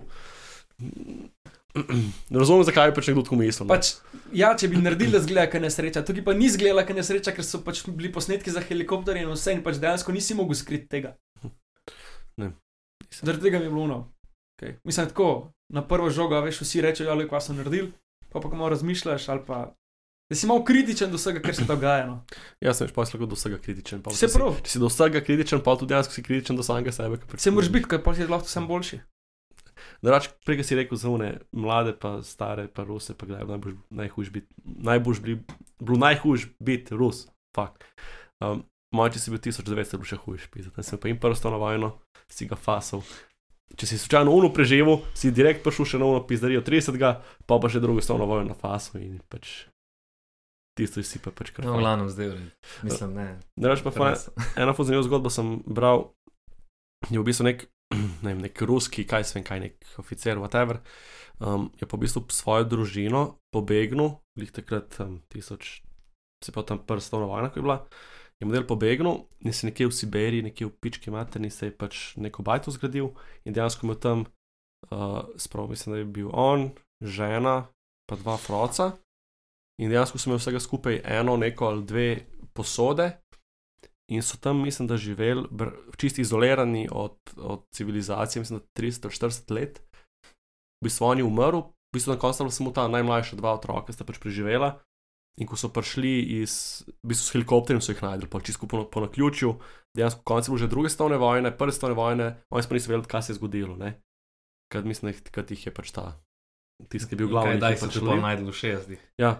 Ne 1.75 2.39
razumem, 2.39 2.65
zakaj 2.69 2.91
je 2.91 2.95
pač 2.95 3.07
nekdo 3.09 3.23
tako 3.25 3.37
mislil. 3.41 3.67
no. 3.67 3.73
Pač, 3.73 3.95
ja, 4.37 4.53
če 4.59 4.69
bi 4.69 4.77
naredili, 4.77 5.13
da 5.15 5.21
zgleda, 5.25 5.49
kaj 5.51 5.63
nesreča. 5.65 6.03
Tukaj 6.05 6.25
pa 6.25 6.35
ni 6.37 6.51
zgledala, 6.53 6.85
kaj 6.85 6.99
nesreča, 7.01 7.33
ker 7.33 7.45
so 7.45 7.63
pač 7.65 7.81
bili 7.89 8.13
posnetki 8.13 8.53
za 8.53 8.61
helikopterje 8.61 9.25
in 9.25 9.33
vse, 9.33 9.55
in 9.57 9.63
pač 9.65 9.81
dejansko 9.81 10.13
nisi 10.13 10.37
mogel 10.37 10.59
skriti 10.59 10.89
tega. 10.93 11.15
Ne. 12.37 12.53
Zaradi 13.09 13.49
tega 13.49 13.59
mi 13.59 13.69
je 13.69 13.73
bilo 13.73 13.87
no. 13.87 14.01
Okay. 14.57 14.77
Mislim, 14.85 15.09
tako, 15.09 15.53
na 15.73 15.83
prvo 15.85 16.11
žogo, 16.13 16.41
veš, 16.45 16.61
vsi 16.63 16.81
rečejo, 16.85 17.11
ali 17.11 17.29
kva 17.29 17.41
so 17.41 17.57
naredili, 17.57 17.93
pa 18.29 18.41
pa 18.41 18.49
ko 18.49 18.57
malo 18.57 18.69
razmišljaš, 18.77 19.29
ali 19.29 19.43
pa 19.47 19.73
da 20.31 20.37
si 20.37 20.47
malo 20.47 20.65
kritičen 20.65 21.11
do 21.11 21.17
vsega, 21.17 21.41
kar 21.45 21.55
se 21.55 21.65
dogaja. 21.69 22.07
No. 22.07 22.23
Jaz 22.61 22.79
sem 22.81 22.89
pač 22.89 23.13
lahko 23.13 23.27
do 23.27 23.37
vsega 23.37 23.59
kritičen. 23.61 24.01
pa 24.05 24.13
Vse 24.15 24.29
prav. 24.33 24.61
Če 24.65 24.77
si 24.77 24.81
do 24.81 24.89
vsega 24.89 25.21
kritičen, 25.21 25.61
pa 25.61 25.75
tudi 25.77 25.93
dejansko 25.93 26.15
si 26.15 26.23
kritičen 26.25 26.57
do 26.57 26.65
samega 26.65 26.93
sebe. 26.93 27.19
ker 27.21 27.33
pač- 27.33 27.49
moraš 27.53 27.69
biti, 27.73 27.89
ker 27.89 28.01
pa 28.01 28.15
si 28.17 28.25
lahko 28.25 28.49
sem 28.49 28.69
boljši. 28.69 29.01
Drugač, 30.03 30.33
prej 30.43 30.67
si 30.67 30.75
rekel 30.75 30.99
za 30.99 31.11
une 31.13 31.39
mlade, 31.55 31.95
pa 31.95 32.19
stare, 32.27 32.67
pa 32.67 32.83
ruse, 32.83 33.15
pa 33.15 33.27
kdaj 33.29 33.45
je 33.45 33.51
najbolj 33.55 33.75
najhujš 33.95 34.31
biti, 34.35 34.51
najbolj 34.65 35.21
bili, 35.23 35.37
bilo 35.79 35.99
najhujš 36.03 36.49
biti 36.59 36.99
rus, 36.99 37.29
fakt. 37.55 37.87
Um, 38.43 38.67
Moj, 38.93 39.09
če 39.15 39.23
si 39.23 39.33
bil 39.33 39.41
1900, 39.41 39.97
bo 39.97 40.05
še 40.05 40.19
hujš, 40.21 40.51
pisati. 40.53 40.83
Sem 40.85 41.01
pa 41.01 41.09
jim 41.09 41.17
prvo 41.17 41.33
stano 41.33 41.57
vojno, 41.57 41.95
si 42.29 42.45
ga 42.45 42.59
fasal. 42.61 43.01
Če 43.73 43.89
si 43.89 43.97
slučajno 43.97 44.29
uno 44.29 44.51
preživel, 44.53 44.99
si 45.17 45.33
direkt 45.33 45.65
prišel 45.65 45.89
še 45.95 46.01
na 46.03 46.11
uno 46.11 46.21
pizdarijo 46.29 46.61
30, 46.61 47.01
pa 47.49 47.57
pa 47.57 47.71
še 47.73 47.81
drugo 47.81 48.05
stano 48.05 48.29
vojno 48.29 48.53
na 48.53 48.57
fasu 48.59 49.01
in 49.01 49.17
pač 49.33 49.73
tisto 50.77 51.01
si 51.01 51.21
pa 51.25 51.33
pač 51.33 51.53
kar. 51.57 51.65
No, 51.65 51.77
v 51.77 51.85
glavnem 51.85 52.13
zdaj, 52.13 52.37
redu. 52.37 52.51
mislim, 52.85 53.17
ne. 53.17 53.29
Drugač 53.57 53.81
pa 53.81 53.93
fajn, 53.97 54.17
Prenes. 54.29 54.61
ena 54.61 54.77
zanimiva 54.77 55.07
zgodba 55.09 55.33
sem 55.33 55.65
bral, 55.65 56.13
je 57.09 57.17
v 57.17 57.25
bistvu 57.25 57.49
nek, 57.49 57.65
ne 57.95 58.33
vem, 58.33 58.43
nek 58.45 58.63
ruski, 58.69 59.07
kaj 59.09 59.27
se 59.29 59.39
vem, 59.39 59.45
kaj 59.47 59.61
nek 59.67 59.95
oficer, 60.01 60.41
whatever. 60.41 60.81
Um, 61.43 61.71
je 61.81 61.89
pa 61.89 61.97
v 61.97 62.05
bistvu 62.05 62.25
svojo 62.31 62.67
družino 62.69 63.23
pobegnil, 63.55 64.19
lih 64.39 64.53
takrat 64.55 64.99
um, 65.03 65.21
tisoč, 65.33 65.81
se 66.45 66.55
pa 66.55 66.63
tam 66.67 66.83
prstovna 66.87 67.27
vojna, 67.27 67.51
ko 67.51 67.61
je 67.61 67.67
bila. 67.67 67.79
Je 68.43 68.47
model 68.47 68.67
pobegnil 68.67 69.25
in 69.47 69.55
se 69.55 69.67
nekje 69.69 69.87
v 69.87 69.95
Siberiji, 69.95 70.47
nekje 70.49 70.67
v 70.67 70.75
pički 70.83 71.15
materni, 71.15 71.51
se 71.51 71.71
je 71.71 71.77
pač 71.77 72.17
neko 72.19 72.43
bajto 72.43 72.75
zgradil 72.75 73.13
in 73.47 73.55
dejansko 73.55 73.87
imel 73.87 73.99
tam, 74.03 74.25
uh, 74.91 75.23
sprav 75.39 75.71
mislim, 75.71 75.95
da 75.95 76.03
je 76.03 76.11
bil 76.11 76.31
on, 76.33 76.73
žena, 77.03 77.69
pa 78.11 78.19
dva 78.19 78.37
froca. 78.39 78.93
In 79.83 79.91
dejansko 79.91 80.19
so 80.19 80.31
imeli 80.31 80.43
vsega 80.43 80.61
skupaj 80.63 81.01
eno, 81.05 81.37
neko 81.39 81.71
ali 81.71 81.87
dve 81.87 82.09
posode, 82.55 83.22
in 84.11 84.23
so 84.23 84.37
tam, 84.37 84.63
mislim, 84.63 84.89
da 84.89 84.97
živeli 84.97 85.47
čisto 85.97 86.21
izolirani 86.21 86.89
od, 86.93 87.17
od 87.37 87.65
civilizacije, 87.71 88.41
mislim, 88.41 88.59
da 88.59 88.65
30-40 88.75 89.51
let. 89.51 89.83
V 90.81 90.85
bistvu 90.85 91.07
on 91.07 91.19
je 91.19 91.25
umrl, 91.25 91.59
v 91.59 91.93
bistvu 91.93 92.13
na 92.13 92.19
koncu 92.19 92.35
sta 92.35 92.45
bila 92.45 92.53
samo 92.53 92.71
ta 92.71 92.89
najmlajša 92.89 93.37
dva 93.37 93.55
otroka, 93.55 93.93
sta 93.93 94.05
pač 94.05 94.19
preživela. 94.19 94.81
In 95.41 95.47
ko 95.47 95.57
so 95.57 95.69
prišli 95.69 96.43
iz, 96.43 96.83
v 96.99 97.09
bistvu 97.09 97.25
s 97.25 97.33
helikopterjem, 97.33 97.81
so 97.81 97.93
jih 97.93 98.03
najdel, 98.03 98.29
pač 98.29 98.51
čisto 98.51 98.67
po, 98.67 98.85
po 98.85 99.01
naključju, 99.01 99.55
dejansko 99.97 100.21
konec 100.23 100.45
je 100.45 100.51
bilo 100.51 100.59
že 100.59 100.69
druge 100.69 100.89
svetovne 100.89 101.17
vojne, 101.17 101.49
prve 101.51 101.73
svetovne 101.73 101.95
vojne, 101.95 102.27
oni 102.51 102.63
pa 102.63 102.75
niso 102.75 102.91
vedeli, 102.91 103.09
kaj 103.09 103.23
se 103.23 103.31
je 103.31 103.39
zgodilo. 103.39 103.77
Ne? 103.77 103.97
Kad 104.69 104.85
mislim, 104.85 105.09
da 105.09 105.17
jih- 105.41 105.67
je 105.67 105.73
pač 105.73 105.89
ta, 105.91 106.21
tisti, 106.85 107.09
ki 107.09 107.15
je 107.15 107.19
bil 107.19 107.29
glavni, 107.31 107.57
kaj, 107.63 107.77
se 107.79 107.87
pač 107.87 107.95
pa 107.97 108.21
najdel 108.21 108.45
v 108.45 108.53
60. 108.53 109.01
Ja, 109.17 109.31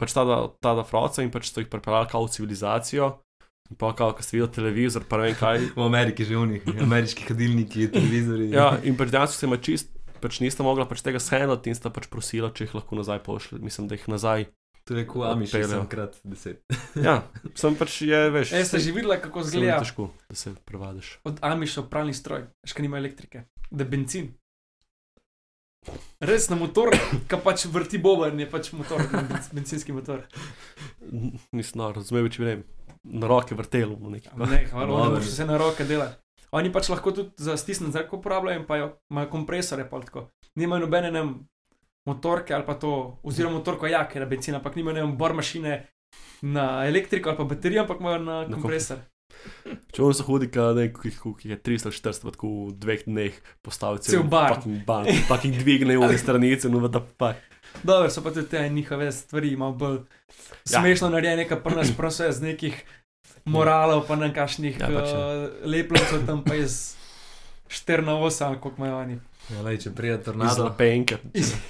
pač 0.00 0.10
ta, 0.10 0.24
da- 0.24 0.48
ta 0.58 0.74
da 0.74 0.82
froca 0.82 1.22
in 1.22 1.30
pač 1.30 1.46
so 1.46 1.60
jih 1.60 1.68
pripeljali 1.68 2.08
kao 2.08 2.24
v 2.24 2.30
civilizacijo, 2.30 3.06
Pa 3.78 3.92
kao, 3.94 4.12
ko 4.18 4.22
si 4.22 4.34
videl 4.36 4.48
televizor, 4.50 5.04
pa 5.06 5.20
ne 5.20 5.28
vem 5.30 5.36
kaj. 5.38 5.58
V 5.76 5.82
Ameriki 5.84 6.24
že 6.26 6.36
unih, 6.36 6.64
ameriški 6.82 7.28
kadilniki, 7.28 7.86
televizori. 7.94 8.48
Ja, 8.50 8.72
in 8.82 8.96
pač 8.98 9.12
dejansko 9.14 9.36
se 9.38 9.46
ima 9.46 9.56
čist, 9.62 9.92
pač 10.20 10.40
nista 10.42 10.66
mogla 10.66 10.88
pač 10.90 11.04
tega 11.06 11.20
shendati 11.22 11.70
in 11.70 11.78
sta 11.78 11.90
pač 11.94 12.08
prosila, 12.10 12.50
če 12.50 12.66
jih 12.66 12.74
lahko 12.80 12.98
nazaj 12.98 13.22
pošlje. 13.22 13.60
Mislim, 13.62 13.86
da 13.86 13.94
jih 13.94 14.08
nazaj. 14.10 14.48
To 14.88 14.96
je 14.96 15.04
kot 15.06 15.22
Amiš, 15.28 15.52
Odpeljejo. 15.52 15.68
sem 15.70 15.86
krat 15.86 16.16
deset. 16.24 16.62
Ja, 16.98 17.20
sem 17.54 17.76
pač 17.78 18.00
je, 18.02 18.20
veš. 18.34 18.50
E, 18.58 18.64
ste 18.64 18.80
že 18.82 18.90
videli, 18.96 19.20
kako 19.22 19.44
zelo 19.46 19.62
izgleda 19.62 19.78
težko, 19.84 20.08
da 20.26 20.34
se 20.34 20.54
prevadiš. 20.66 21.20
od 21.28 21.38
Amiša 21.46 21.84
pralni 21.86 22.14
stroj, 22.16 22.48
še 22.66 22.82
nima 22.82 22.98
elektrike, 22.98 23.44
da 23.70 23.84
je 23.84 23.90
benzin. 23.92 24.32
Res 26.20 26.48
na 26.50 26.58
motor, 26.60 26.90
ki 27.30 27.38
pač 27.44 27.64
vrti 27.70 27.96
boben, 28.02 28.40
je 28.40 28.48
pač 28.50 28.72
motor, 28.76 29.00
benz- 29.14 29.52
bencinski 29.54 29.94
motor. 29.96 30.26
Nisem 31.54 31.80
razumel, 31.80 32.28
če 32.28 32.42
vem, 32.44 32.64
na 33.04 33.26
roke 33.26 33.54
vrtelo. 33.54 33.96
Ne, 34.00 34.66
hvala, 34.70 34.86
da 34.86 35.08
moraš 35.08 35.24
vse 35.24 35.44
na 35.44 35.56
roke 35.56 35.84
delati. 35.84 36.16
Oni 36.50 36.72
pač 36.72 36.88
lahko 36.88 37.12
tudi 37.12 37.30
za 37.36 37.56
stisnjen 37.56 37.92
zrak 37.92 38.12
uporabljajo 38.12 38.60
in 38.60 38.66
pa 38.66 38.76
jo- 38.76 38.96
imajo 39.10 39.28
kompresore, 39.28 39.90
pa 39.90 40.00
tako. 40.00 40.28
Nimajo 40.54 40.80
nobene 40.80 41.10
nem, 41.10 41.46
motorke 42.06 42.54
ali 42.54 42.66
pa 42.66 42.74
to, 42.74 43.18
oziroma 43.22 43.56
motorko 43.56 43.86
jake 43.86 44.20
na 44.20 44.26
benzin, 44.26 44.54
ampak 44.54 44.76
nimajo 44.76 44.94
nem 44.94 45.16
bor 45.16 45.32
mašine 45.32 45.86
na 46.42 46.86
elektriko 46.86 47.28
ali 47.30 47.38
pa 47.38 47.44
baterijo, 47.44 47.82
ampak 47.82 48.00
imajo 48.00 48.18
na 48.18 48.44
kompresor. 48.50 48.98
Če 49.94 50.02
on 50.02 50.14
se 50.14 50.24
hodi, 50.26 50.50
ki 50.50 51.48
je 51.48 51.56
300-400, 51.56 52.22
pa 52.22 52.30
tako 52.34 52.48
v 52.66 52.74
dveh 52.74 53.04
dneh 53.06 53.36
postavi 53.62 54.02
Cel 54.02 54.26
bar. 54.26 54.54
Fucking 54.58 54.82
bar, 54.84 55.06
fucking 55.28 55.54
dvigne 55.54 55.96
v 56.00 56.18
stranice, 56.18 56.68
no 56.68 56.88
da 56.88 57.00
pa. 57.00 57.34
Dobro, 57.82 58.10
so 58.10 58.22
pa 58.22 58.30
tudi 58.30 58.48
te 58.48 58.68
njihove 58.68 59.12
stvari, 59.12 59.56
malo 59.56 59.72
bolj 59.74 59.98
Ja. 60.66 60.78
smešno 60.78 61.08
narejene, 61.08 61.48
kar 61.48 61.62
pa 61.62 61.70
nas 61.70 61.90
prosi 61.90 62.28
z 62.30 62.42
nekih 62.42 62.76
moralov, 63.44 64.06
pa 64.06 64.16
ne 64.16 64.34
kašnih 64.34 64.78
Ja, 64.78 64.86
ja, 64.86 64.94
pač, 64.94 65.08
ja. 65.08 65.18
uh, 65.18 65.64
leplovcev, 65.64 66.26
tam 66.26 66.44
pa 66.44 66.54
iz 66.54 66.94
4 67.68 68.02
na 68.02 68.12
8, 68.14 68.44
ali 68.44 68.60
koliko 68.60 68.78
imajo 68.78 68.96
oni. 68.98 69.18
Ja, 69.48 69.62
lej, 69.62 69.78
če 69.78 69.90
prije 69.90 70.14
Iz 70.14 70.24
tornado, 70.24 70.64
lepenke. 70.64 71.16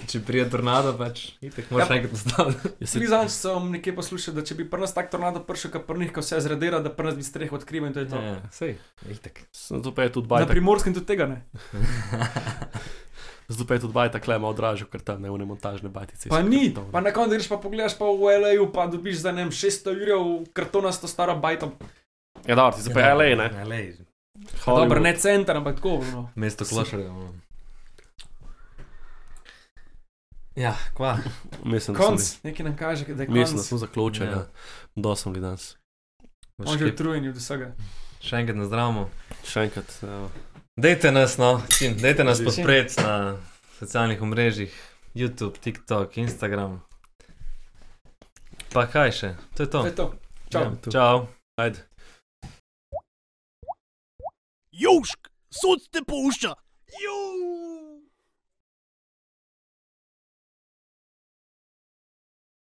če 0.07 0.21
prije 0.21 0.51
tornado, 0.51 0.93
pač 0.93 1.23
itek 1.41 1.71
moraš 1.71 1.89
Ja, 1.89 1.97
enkrat 1.97 2.11
postaviti. 2.11 2.69
Jaz 2.81 2.91
se 2.91 2.99
Slizanč 2.99 3.31
sem 3.31 3.71
nekje 3.71 3.95
poslušal, 3.97 4.35
da 4.35 4.45
če 4.45 4.55
bi 4.55 4.67
pri 4.67 4.81
nas 4.81 4.93
tak 4.93 5.09
tornado 5.11 5.41
prišel, 5.41 5.71
kar 5.71 5.83
pri 5.83 5.99
njih, 5.99 6.13
ko 6.13 6.21
vse 6.21 6.41
zradira, 6.41 6.81
da 6.81 6.91
pri 6.91 7.05
nas 7.05 7.17
bi 7.17 7.23
streh 7.23 7.53
odkril 7.53 7.87
in 7.87 7.93
to 7.93 8.01
je 8.01 8.09
to. 8.09 8.17
Ja, 8.19 8.37
sej, 8.51 8.75
itek. 9.09 9.41
Zato 9.55 9.95
pa 9.95 10.03
je 10.03 10.13
tudi 10.13 10.27
Na 10.27 10.35
bajta, 10.35 10.51
primorskem 10.51 10.93
tudi 10.93 11.07
tega 11.07 11.27
ne. 11.27 11.41
zato 13.51 13.67
pa 13.67 13.75
je 13.75 13.83
tudi 13.83 13.95
bajta 13.95 14.21
klema 14.23 14.49
odražal, 14.49 14.87
ker 14.87 15.03
tam 15.03 15.23
ne 15.23 15.31
v 15.31 15.43
montažne 15.43 15.91
bajtice. 15.91 16.31
Pa 16.31 16.39
ni, 16.47 16.71
pa 16.71 17.03
na 17.03 17.11
koncu 17.11 17.35
greš 17.35 17.51
pa 17.51 17.59
pogledaš 17.59 17.99
pa 17.99 18.07
v 18.07 18.39
LA-ju, 18.39 18.71
pa 18.71 18.87
dobiš 18.87 19.27
za 19.27 19.35
ne 19.35 19.45
vem 19.45 19.51
600 19.51 19.99
jurjev 19.99 20.47
kartonasto 20.55 21.11
staro 21.11 21.35
bajto. 21.35 21.75
Ja, 22.47 22.55
dobro, 22.55 22.79
ti 22.79 22.95
pa 22.95 23.01
je 23.01 23.15
LA, 23.15 23.29
ne? 23.43 23.49
Ja, 23.51 23.67
Hollywood. 24.65 24.87
Dobro, 24.87 25.01
ne 25.01 25.17
center, 25.19 25.57
ampak 25.57 25.77
tako. 25.77 26.01
No. 26.13 26.31
mesto 26.35 26.65
no. 26.65 27.35
Ja, 30.57 30.75
kva. 30.95 31.19
Mislim, 31.65 31.97
Konc, 31.97 32.43
nekaj 32.43 32.65
nam 32.65 32.77
kaže, 32.77 33.05
da 33.05 33.23
je 33.23 33.29
mislim, 33.29 33.57
da 33.57 33.61
konc. 33.63 33.69
smo 33.69 33.79
zaključili. 33.79 34.29
Ja. 34.29 34.33
Ja. 34.33 34.47
Do 34.95 35.17
sem 35.17 35.33
li 35.33 35.41
danes. 35.41 35.77
On 36.59 36.79
že 36.79 36.87
utrujen 36.87 37.29
od 37.29 37.37
vsega. 37.37 37.73
Še 38.21 38.37
enkrat 38.37 38.57
na 38.57 38.67
zdravo. 38.69 39.09
Še 39.45 39.61
enkrat. 39.69 39.95
Ja. 40.03 40.29
Dajte 40.77 41.13
nas, 41.13 41.39
no, 41.39 41.63
čim, 41.79 41.97
dajte 41.99 42.25
nas 42.25 42.45
podpreti 42.45 43.03
na 43.03 43.37
socialnih 43.79 44.23
omrežjih, 44.23 44.75
YouTube, 45.15 45.59
TikTok, 45.59 46.17
Instagram. 46.17 46.81
Pa 48.73 48.87
kaj 48.87 49.11
še? 49.13 49.31
To 49.57 49.67
je 49.67 49.71
to. 49.71 49.83
To 49.83 49.87
je 49.87 49.95
to. 49.95 50.07
Čau. 50.51 50.63
Ja, 50.63 50.93
Čau. 50.93 51.27
Ajde. 51.59 51.83
Južk, 54.71 55.31
sod 55.51 55.91
te 55.91 56.07
pušča. 56.07 56.55
Južk. 57.03 57.40